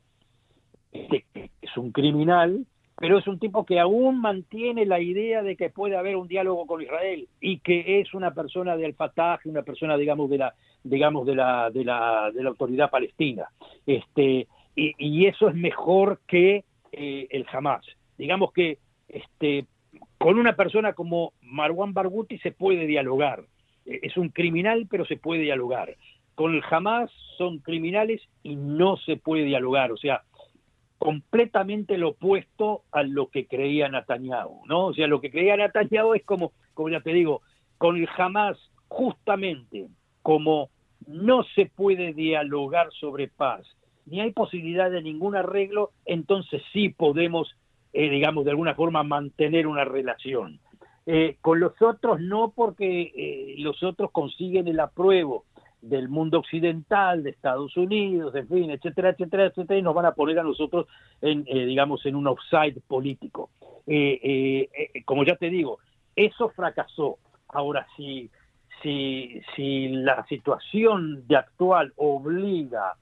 este, 0.92 1.24
es 1.60 1.76
un 1.76 1.90
criminal, 1.90 2.66
pero 2.96 3.18
es 3.18 3.26
un 3.26 3.38
tipo 3.38 3.64
que 3.64 3.80
aún 3.80 4.20
mantiene 4.20 4.86
la 4.86 5.00
idea 5.00 5.42
de 5.42 5.56
que 5.56 5.70
puede 5.70 5.96
haber 5.96 6.16
un 6.16 6.28
diálogo 6.28 6.66
con 6.66 6.82
Israel 6.82 7.26
y 7.40 7.58
que 7.58 8.00
es 8.00 8.14
una 8.14 8.32
persona 8.32 8.76
del 8.76 8.94
Fatah, 8.94 9.40
una 9.44 9.62
persona 9.62 9.96
digamos 9.96 10.30
de 10.30 10.38
la 10.38 10.54
digamos 10.84 11.26
de 11.26 11.34
la 11.34 11.70
de 11.70 11.84
la, 11.84 12.30
de 12.32 12.42
la 12.42 12.50
autoridad 12.50 12.90
palestina. 12.90 13.48
Este 13.86 14.46
y, 14.74 15.26
eso 15.26 15.48
es 15.48 15.54
mejor 15.54 16.20
que 16.26 16.64
eh, 16.92 17.26
el 17.30 17.44
Hamas. 17.52 17.84
Digamos 18.16 18.52
que 18.52 18.78
este 19.08 19.66
con 20.18 20.38
una 20.38 20.54
persona 20.54 20.92
como 20.92 21.32
Marwan 21.40 21.92
Barghouti 21.94 22.38
se 22.38 22.52
puede 22.52 22.86
dialogar. 22.86 23.44
Eh, 23.86 24.00
es 24.02 24.16
un 24.16 24.28
criminal, 24.28 24.86
pero 24.88 25.04
se 25.06 25.16
puede 25.16 25.42
dialogar. 25.42 25.96
Con 26.34 26.54
el 26.54 26.62
Hamas 26.70 27.10
son 27.36 27.58
criminales 27.58 28.22
y 28.42 28.56
no 28.56 28.96
se 28.98 29.16
puede 29.16 29.44
dialogar. 29.44 29.92
O 29.92 29.96
sea, 29.96 30.22
completamente 31.02 31.98
lo 31.98 32.10
opuesto 32.10 32.84
a 32.92 33.02
lo 33.02 33.26
que 33.26 33.48
creía 33.48 33.88
Netanyahu, 33.88 34.64
¿no? 34.68 34.86
O 34.86 34.94
sea, 34.94 35.08
lo 35.08 35.20
que 35.20 35.32
creía 35.32 35.56
Netanyahu 35.56 36.14
es 36.14 36.24
como, 36.24 36.52
como 36.74 36.90
ya 36.90 37.00
te 37.00 37.12
digo, 37.12 37.42
con 37.76 37.96
el 37.96 38.08
Hamas 38.16 38.56
justamente 38.86 39.88
como 40.22 40.70
no 41.08 41.42
se 41.56 41.66
puede 41.66 42.12
dialogar 42.12 42.92
sobre 42.92 43.26
paz, 43.26 43.66
ni 44.06 44.20
hay 44.20 44.30
posibilidad 44.30 44.92
de 44.92 45.02
ningún 45.02 45.34
arreglo, 45.34 45.90
entonces 46.04 46.62
sí 46.72 46.90
podemos, 46.90 47.52
eh, 47.92 48.08
digamos, 48.08 48.44
de 48.44 48.52
alguna 48.52 48.76
forma 48.76 49.02
mantener 49.02 49.66
una 49.66 49.84
relación. 49.84 50.60
Eh, 51.06 51.36
con 51.40 51.58
los 51.58 51.82
otros 51.82 52.20
no, 52.20 52.52
porque 52.54 53.10
eh, 53.16 53.54
los 53.58 53.82
otros 53.82 54.12
consiguen 54.12 54.68
el 54.68 54.78
apruebo 54.78 55.46
del 55.82 56.08
mundo 56.08 56.38
occidental, 56.38 57.24
de 57.24 57.30
Estados 57.30 57.76
Unidos, 57.76 58.34
en 58.36 58.48
fin, 58.48 58.70
etcétera, 58.70 59.10
etcétera, 59.10 59.46
etcétera, 59.46 59.78
y 59.78 59.82
nos 59.82 59.94
van 59.94 60.06
a 60.06 60.12
poner 60.12 60.38
a 60.38 60.44
nosotros, 60.44 60.86
en, 61.20 61.44
eh, 61.46 61.66
digamos, 61.66 62.06
en 62.06 62.14
un 62.14 62.28
offside 62.28 62.80
político. 62.86 63.50
Eh, 63.86 64.68
eh, 64.72 65.02
como 65.04 65.24
ya 65.24 65.36
te 65.36 65.50
digo, 65.50 65.78
eso 66.14 66.48
fracasó. 66.50 67.18
Ahora, 67.48 67.86
si, 67.96 68.30
si, 68.80 69.42
si 69.54 69.88
la 69.88 70.24
situación 70.28 71.26
de 71.26 71.36
actual 71.36 71.92
obliga 71.96 72.94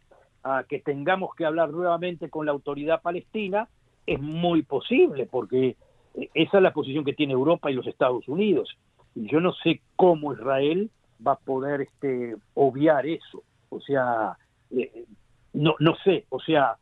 a 0.42 0.64
que 0.64 0.80
tengamos 0.80 1.34
que 1.34 1.44
hablar 1.44 1.70
nuevamente 1.70 2.30
con 2.30 2.46
la 2.46 2.52
autoridad 2.52 3.02
palestina, 3.02 3.68
es 4.06 4.18
muy 4.20 4.62
posible, 4.62 5.26
porque 5.26 5.76
esa 6.14 6.56
es 6.56 6.62
la 6.62 6.72
posición 6.72 7.04
que 7.04 7.12
tiene 7.12 7.34
Europa 7.34 7.70
y 7.70 7.74
los 7.74 7.86
Estados 7.86 8.26
Unidos. 8.26 8.74
Y 9.14 9.30
yo 9.30 9.40
no 9.40 9.52
sé 9.52 9.82
cómo 9.96 10.32
Israel 10.32 10.90
va 11.26 11.32
a 11.32 11.38
poder 11.38 11.82
este, 11.82 12.36
obviar 12.54 13.06
eso. 13.06 13.42
O 13.68 13.80
sea, 13.80 14.36
eh, 14.70 15.04
no, 15.52 15.74
no 15.78 15.96
sé, 16.04 16.26
o 16.28 16.40
sea, 16.40 16.76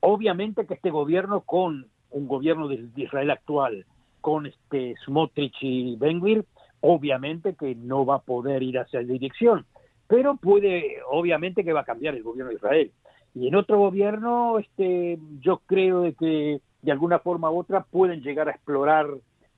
obviamente 0.00 0.66
que 0.66 0.74
este 0.74 0.90
gobierno 0.90 1.42
con 1.42 1.86
un 2.10 2.28
gobierno 2.28 2.68
de, 2.68 2.88
Israel 2.96 3.30
actual, 3.30 3.86
con 4.20 4.46
este 4.46 4.94
Smotrich 5.04 5.56
y 5.60 5.96
Benguir, 5.96 6.44
obviamente 6.80 7.54
que 7.54 7.74
no 7.74 8.04
va 8.04 8.16
a 8.16 8.22
poder 8.22 8.62
ir 8.62 8.78
hacia 8.78 9.02
la 9.02 9.12
dirección, 9.12 9.64
pero 10.06 10.36
puede, 10.36 10.96
obviamente 11.10 11.64
que 11.64 11.72
va 11.72 11.80
a 11.80 11.84
cambiar 11.84 12.14
el 12.14 12.22
gobierno 12.22 12.50
de 12.50 12.56
Israel. 12.56 12.92
Y 13.34 13.46
en 13.46 13.54
otro 13.54 13.78
gobierno, 13.78 14.58
este, 14.58 15.18
yo 15.40 15.62
creo 15.66 16.00
de 16.02 16.14
que 16.14 16.60
de 16.82 16.92
alguna 16.92 17.20
forma 17.20 17.50
u 17.50 17.60
otra 17.60 17.84
pueden 17.84 18.22
llegar 18.22 18.48
a 18.48 18.52
explorar 18.52 19.06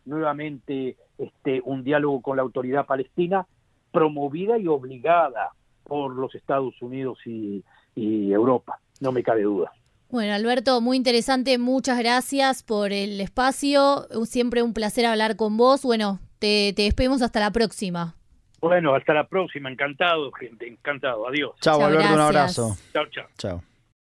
nuevamente 0.04 0.96
este, 1.16 1.62
un 1.64 1.84
diálogo 1.84 2.20
con 2.20 2.36
la 2.36 2.42
autoridad 2.42 2.84
palestina 2.84 3.46
promovida 3.92 4.58
y 4.58 4.66
obligada 4.66 5.50
por 5.84 6.14
los 6.14 6.34
Estados 6.34 6.74
Unidos 6.80 7.18
y, 7.24 7.62
Europa, 7.94 8.80
no 9.00 9.12
me 9.12 9.22
cabe 9.22 9.42
duda. 9.42 9.70
Bueno, 10.08 10.34
Alberto, 10.34 10.80
muy 10.80 10.96
interesante, 10.96 11.58
muchas 11.58 11.98
gracias 11.98 12.62
por 12.62 12.92
el 12.92 13.20
espacio, 13.20 14.06
siempre 14.24 14.62
un 14.62 14.74
placer 14.74 15.06
hablar 15.06 15.36
con 15.36 15.56
vos. 15.56 15.82
Bueno, 15.82 16.18
te, 16.38 16.72
te 16.74 16.82
despedimos 16.82 17.22
hasta 17.22 17.40
la 17.40 17.50
próxima. 17.50 18.14
Bueno, 18.62 18.94
hasta 18.94 19.12
la 19.12 19.26
próxima, 19.26 19.70
encantado, 19.70 20.30
gente, 20.32 20.68
encantado, 20.68 21.28
adiós. 21.28 21.52
Chao, 21.60 21.84
Alberto, 21.84 22.14
un 22.14 22.20
abrazo. 22.20 22.76
Chao, 22.92 23.06
chao. 23.10 23.26
Chao. 23.36 23.71